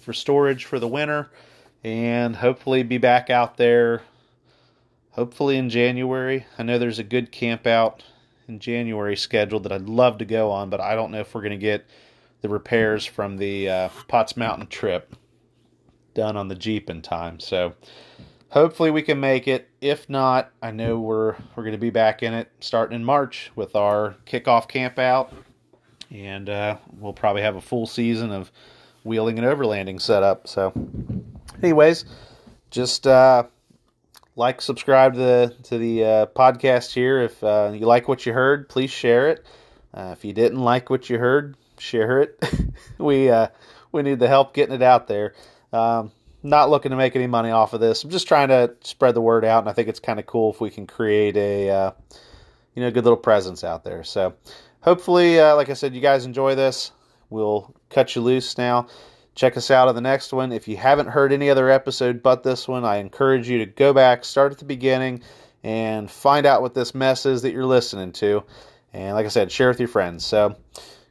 for 0.00 0.12
storage 0.12 0.64
for 0.64 0.78
the 0.78 0.88
winter 0.88 1.30
and 1.82 2.36
hopefully 2.36 2.82
be 2.82 2.98
back 2.98 3.30
out 3.30 3.56
there 3.56 4.02
hopefully 5.14 5.56
in 5.56 5.70
January. 5.70 6.44
I 6.58 6.64
know 6.64 6.78
there's 6.78 6.98
a 6.98 7.04
good 7.04 7.30
camp 7.30 7.66
out 7.66 8.04
in 8.48 8.58
January 8.58 9.16
scheduled 9.16 9.62
that 9.62 9.72
I'd 9.72 9.88
love 9.88 10.18
to 10.18 10.24
go 10.24 10.50
on, 10.50 10.70
but 10.70 10.80
I 10.80 10.94
don't 10.94 11.12
know 11.12 11.20
if 11.20 11.34
we're 11.34 11.40
going 11.40 11.52
to 11.52 11.56
get 11.56 11.86
the 12.42 12.48
repairs 12.48 13.06
from 13.06 13.36
the 13.36 13.68
uh, 13.68 13.88
Potts 14.08 14.36
Mountain 14.36 14.66
trip 14.66 15.14
done 16.14 16.36
on 16.36 16.48
the 16.48 16.54
Jeep 16.54 16.90
in 16.90 17.00
time. 17.00 17.38
So 17.38 17.74
hopefully 18.50 18.90
we 18.90 19.02
can 19.02 19.20
make 19.20 19.46
it. 19.46 19.68
If 19.80 20.10
not, 20.10 20.50
I 20.60 20.72
know 20.72 20.98
we're 20.98 21.36
we're 21.54 21.62
going 21.62 21.72
to 21.72 21.78
be 21.78 21.90
back 21.90 22.22
in 22.22 22.34
it 22.34 22.50
starting 22.60 22.96
in 22.96 23.04
March 23.04 23.52
with 23.54 23.76
our 23.76 24.16
kickoff 24.26 24.68
camp 24.68 24.98
out, 24.98 25.32
and 26.10 26.50
uh, 26.50 26.76
we'll 26.98 27.12
probably 27.12 27.42
have 27.42 27.56
a 27.56 27.60
full 27.60 27.86
season 27.86 28.32
of 28.32 28.50
wheeling 29.04 29.38
and 29.38 29.46
overlanding 29.46 30.00
set 30.00 30.22
up. 30.22 30.48
So, 30.48 30.72
anyways, 31.62 32.04
just 32.70 33.06
uh, 33.06 33.44
like, 34.36 34.60
subscribe 34.60 35.14
to 35.14 35.18
the 35.18 35.56
to 35.64 35.78
the 35.78 36.04
uh, 36.04 36.26
podcast 36.26 36.92
here. 36.92 37.22
If 37.22 37.42
uh, 37.42 37.72
you 37.74 37.86
like 37.86 38.08
what 38.08 38.26
you 38.26 38.32
heard, 38.32 38.68
please 38.68 38.90
share 38.90 39.28
it. 39.28 39.44
Uh, 39.92 40.10
if 40.12 40.24
you 40.24 40.32
didn't 40.32 40.58
like 40.58 40.90
what 40.90 41.08
you 41.08 41.18
heard, 41.18 41.56
share 41.78 42.20
it. 42.22 42.42
we 42.98 43.30
uh, 43.30 43.48
we 43.92 44.02
need 44.02 44.18
the 44.18 44.28
help 44.28 44.54
getting 44.54 44.74
it 44.74 44.82
out 44.82 45.06
there. 45.06 45.34
Um, 45.72 46.10
not 46.42 46.68
looking 46.68 46.90
to 46.90 46.96
make 46.96 47.16
any 47.16 47.26
money 47.26 47.50
off 47.50 47.72
of 47.72 47.80
this. 47.80 48.04
I'm 48.04 48.10
just 48.10 48.28
trying 48.28 48.48
to 48.48 48.74
spread 48.82 49.14
the 49.14 49.20
word 49.20 49.44
out, 49.44 49.60
and 49.60 49.68
I 49.68 49.72
think 49.72 49.88
it's 49.88 50.00
kind 50.00 50.18
of 50.18 50.26
cool 50.26 50.52
if 50.52 50.60
we 50.60 50.70
can 50.70 50.86
create 50.86 51.36
a 51.36 51.70
uh, 51.70 51.90
you 52.74 52.82
know 52.82 52.90
good 52.90 53.04
little 53.04 53.16
presence 53.16 53.62
out 53.62 53.84
there. 53.84 54.02
So 54.04 54.34
hopefully, 54.80 55.38
uh, 55.38 55.54
like 55.56 55.70
I 55.70 55.74
said, 55.74 55.94
you 55.94 56.00
guys 56.00 56.26
enjoy 56.26 56.54
this. 56.54 56.90
We'll 57.30 57.74
cut 57.88 58.14
you 58.14 58.22
loose 58.22 58.58
now. 58.58 58.88
Check 59.34 59.56
us 59.56 59.70
out 59.70 59.88
on 59.88 59.94
the 59.94 60.00
next 60.00 60.32
one. 60.32 60.52
If 60.52 60.68
you 60.68 60.76
haven't 60.76 61.08
heard 61.08 61.32
any 61.32 61.50
other 61.50 61.68
episode 61.70 62.22
but 62.22 62.42
this 62.42 62.68
one, 62.68 62.84
I 62.84 62.96
encourage 62.96 63.48
you 63.48 63.58
to 63.58 63.66
go 63.66 63.92
back, 63.92 64.24
start 64.24 64.52
at 64.52 64.58
the 64.58 64.64
beginning, 64.64 65.22
and 65.62 66.10
find 66.10 66.46
out 66.46 66.62
what 66.62 66.74
this 66.74 66.94
mess 66.94 67.26
is 67.26 67.42
that 67.42 67.52
you're 67.52 67.66
listening 67.66 68.12
to. 68.12 68.44
And 68.92 69.14
like 69.14 69.26
I 69.26 69.30
said, 69.30 69.50
share 69.50 69.68
with 69.68 69.80
your 69.80 69.88
friends. 69.88 70.24
So 70.24 70.56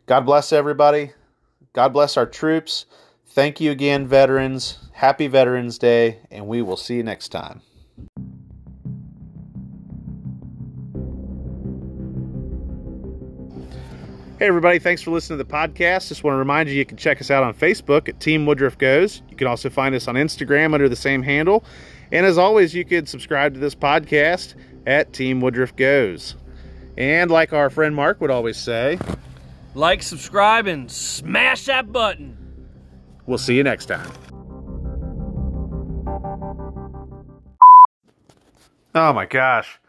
God 0.06 0.22
bless 0.22 0.54
everybody. 0.54 1.12
God 1.74 1.90
bless 1.90 2.18
our 2.18 2.26
troops. 2.26 2.86
Thank 3.28 3.60
you 3.60 3.72
again, 3.72 4.08
veterans. 4.08 4.78
Happy 4.94 5.28
Veterans 5.28 5.78
Day, 5.80 6.20
and 6.30 6.48
we 6.48 6.62
will 6.62 6.78
see 6.78 6.96
you 6.96 7.04
next 7.04 7.30
time. 7.30 7.62
Hey, 14.44 14.50
everybody, 14.50 14.78
thanks 14.78 15.02
for 15.02 15.12
listening 15.12 15.40
to 15.40 15.46
the 15.46 15.50
podcast. 15.50 16.10
Just 16.10 16.26
want 16.26 16.34
to 16.34 16.38
remind 16.38 16.68
you 16.68 16.76
you 16.76 16.84
can 16.84 16.98
check 16.98 17.22
us 17.22 17.32
out 17.32 17.44
on 17.44 17.54
Facebook 17.54 18.10
at 18.10 18.20
Team 18.20 18.46
Woodruff 18.46 18.78
Goes. 18.78 19.22
You 19.30 19.38
can 19.38 19.48
also 19.48 19.70
find 19.70 19.96
us 19.96 20.10
on 20.10 20.16
Instagram 20.16 20.74
under 20.74 20.90
the 20.90 20.98
same 20.98 21.24
handle. 21.24 21.64
And 22.12 22.26
as 22.26 22.38
always, 22.38 22.76
you 22.76 22.84
can 22.84 23.06
subscribe 23.06 23.54
to 23.54 23.62
this 23.62 23.74
podcast 23.74 24.56
at 24.86 25.14
Team 25.14 25.40
Woodruff 25.40 25.74
Goes. 25.78 26.36
And 26.98 27.32
like 27.32 27.54
our 27.54 27.70
friend 27.70 27.96
Mark 27.96 28.20
would 28.20 28.32
always 28.32 28.58
say, 28.58 29.00
like, 29.76 30.04
subscribe, 30.04 30.68
and 30.68 30.92
smash 30.92 31.68
that 31.68 31.94
button. 31.94 32.68
We'll 33.26 33.38
see 33.38 33.56
you 33.56 33.64
next 33.64 33.86
time. 33.86 34.12
Oh 38.94 39.14
my 39.14 39.26
gosh. 39.26 39.80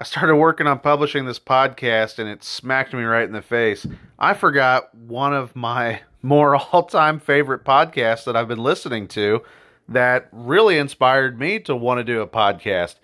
I 0.00 0.02
started 0.02 0.36
working 0.36 0.66
on 0.66 0.78
publishing 0.78 1.26
this 1.26 1.38
podcast 1.38 2.18
and 2.18 2.26
it 2.26 2.42
smacked 2.42 2.94
me 2.94 3.02
right 3.02 3.26
in 3.26 3.34
the 3.34 3.42
face. 3.42 3.86
I 4.18 4.32
forgot 4.32 4.94
one 4.94 5.34
of 5.34 5.54
my 5.54 6.00
more 6.22 6.56
all 6.56 6.84
time 6.84 7.20
favorite 7.20 7.64
podcasts 7.64 8.24
that 8.24 8.34
I've 8.34 8.48
been 8.48 8.62
listening 8.62 9.08
to 9.08 9.42
that 9.90 10.30
really 10.32 10.78
inspired 10.78 11.38
me 11.38 11.58
to 11.60 11.76
want 11.76 11.98
to 11.98 12.04
do 12.04 12.22
a 12.22 12.26
podcast. 12.26 12.94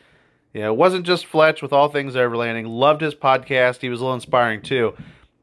You 0.55 0.63
know, 0.63 0.73
it 0.73 0.79
wasn't 0.79 1.05
just 1.05 1.27
Fletch 1.27 1.61
with 1.61 1.71
All 1.71 1.91
Things 1.91 2.15
Overlanding. 2.15 2.67
Loved 2.67 3.03
his 3.03 3.15
podcast. 3.15 3.83
He 3.83 3.91
was 3.91 4.01
a 4.01 4.05
little 4.05 4.15
inspiring 4.15 4.63
too. 4.63 4.95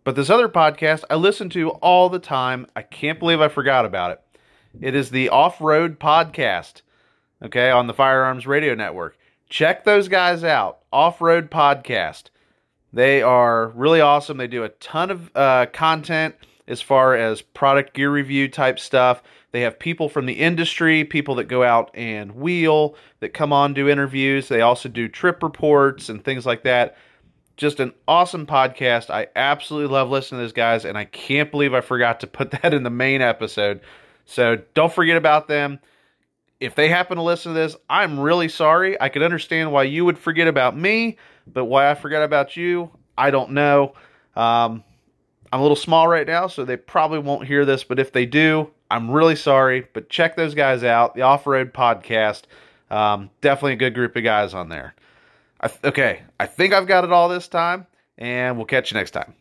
But 0.03 0.15
this 0.15 0.31
other 0.31 0.49
podcast 0.49 1.03
I 1.11 1.17
listen 1.17 1.51
to 1.51 1.69
all 1.69 2.09
the 2.09 2.17
time. 2.17 2.65
I 2.75 2.81
can't 2.81 3.19
believe 3.19 3.41
I 3.41 3.47
forgot 3.47 3.85
about 3.85 4.09
it. 4.09 4.21
It 4.81 4.95
is 4.95 5.11
the 5.11 5.29
Off 5.29 5.61
Road 5.61 5.99
Podcast, 5.99 6.81
okay, 7.43 7.69
on 7.69 7.85
the 7.85 7.93
Firearms 7.93 8.47
Radio 8.47 8.73
Network. 8.73 9.19
Check 9.53 9.83
those 9.83 10.07
guys 10.07 10.43
out. 10.43 10.79
Off 10.91 11.21
Road 11.21 11.51
Podcast. 11.51 12.31
They 12.91 13.21
are 13.21 13.67
really 13.75 14.01
awesome. 14.01 14.37
They 14.37 14.47
do 14.47 14.63
a 14.63 14.69
ton 14.69 15.11
of 15.11 15.29
uh, 15.35 15.67
content 15.71 16.33
as 16.67 16.81
far 16.81 17.15
as 17.15 17.43
product 17.43 17.93
gear 17.93 18.11
review 18.11 18.47
type 18.47 18.79
stuff. 18.79 19.21
They 19.51 19.61
have 19.61 19.77
people 19.77 20.09
from 20.09 20.25
the 20.25 20.33
industry, 20.33 21.03
people 21.03 21.35
that 21.35 21.43
go 21.43 21.61
out 21.61 21.91
and 21.93 22.31
wheel, 22.31 22.95
that 23.19 23.35
come 23.35 23.53
on 23.53 23.75
do 23.75 23.87
interviews. 23.87 24.47
They 24.47 24.61
also 24.61 24.89
do 24.89 25.07
trip 25.07 25.43
reports 25.43 26.09
and 26.09 26.23
things 26.23 26.47
like 26.47 26.63
that 26.63 26.97
just 27.55 27.79
an 27.79 27.93
awesome 28.07 28.47
podcast. 28.47 29.11
I 29.11 29.27
absolutely 29.35 29.93
love 29.93 30.09
listening 30.09 30.39
to 30.39 30.45
those 30.45 30.53
guys, 30.53 30.83
and 30.83 30.97
I 30.97 31.05
can't 31.05 31.51
believe 31.51 31.75
I 31.75 31.81
forgot 31.81 32.21
to 32.21 32.27
put 32.27 32.49
that 32.63 32.73
in 32.73 32.81
the 32.81 32.89
main 32.89 33.21
episode. 33.21 33.81
So 34.25 34.63
don't 34.73 34.91
forget 34.91 35.15
about 35.15 35.47
them. 35.47 35.79
If 36.63 36.75
they 36.75 36.87
happen 36.87 37.17
to 37.17 37.23
listen 37.23 37.53
to 37.53 37.59
this, 37.59 37.75
I'm 37.89 38.17
really 38.17 38.47
sorry. 38.47 38.99
I 39.01 39.09
can 39.09 39.21
understand 39.21 39.73
why 39.73 39.83
you 39.83 40.05
would 40.05 40.17
forget 40.17 40.47
about 40.47 40.77
me, 40.77 41.17
but 41.45 41.65
why 41.65 41.91
I 41.91 41.93
forgot 41.93 42.23
about 42.23 42.55
you, 42.55 42.89
I 43.17 43.31
don't 43.31 43.51
know. 43.51 43.95
Um, 44.37 44.81
I'm 45.51 45.59
a 45.59 45.61
little 45.61 45.75
small 45.75 46.07
right 46.07 46.25
now, 46.25 46.47
so 46.47 46.63
they 46.63 46.77
probably 46.77 47.19
won't 47.19 47.45
hear 47.45 47.65
this, 47.65 47.83
but 47.83 47.99
if 47.99 48.13
they 48.13 48.25
do, 48.25 48.71
I'm 48.89 49.11
really 49.11 49.35
sorry. 49.35 49.89
But 49.91 50.09
check 50.09 50.37
those 50.37 50.55
guys 50.55 50.85
out, 50.85 51.15
the 51.15 51.23
Off 51.23 51.45
Road 51.45 51.73
Podcast. 51.73 52.43
Um, 52.89 53.29
definitely 53.41 53.73
a 53.73 53.75
good 53.75 53.93
group 53.93 54.15
of 54.15 54.23
guys 54.23 54.53
on 54.53 54.69
there. 54.69 54.95
I 55.59 55.67
th- 55.67 55.83
okay, 55.83 56.21
I 56.39 56.45
think 56.45 56.73
I've 56.73 56.87
got 56.87 57.03
it 57.03 57.11
all 57.11 57.27
this 57.27 57.49
time, 57.49 57.87
and 58.17 58.55
we'll 58.55 58.67
catch 58.67 58.89
you 58.89 58.97
next 58.97 59.11
time. 59.11 59.33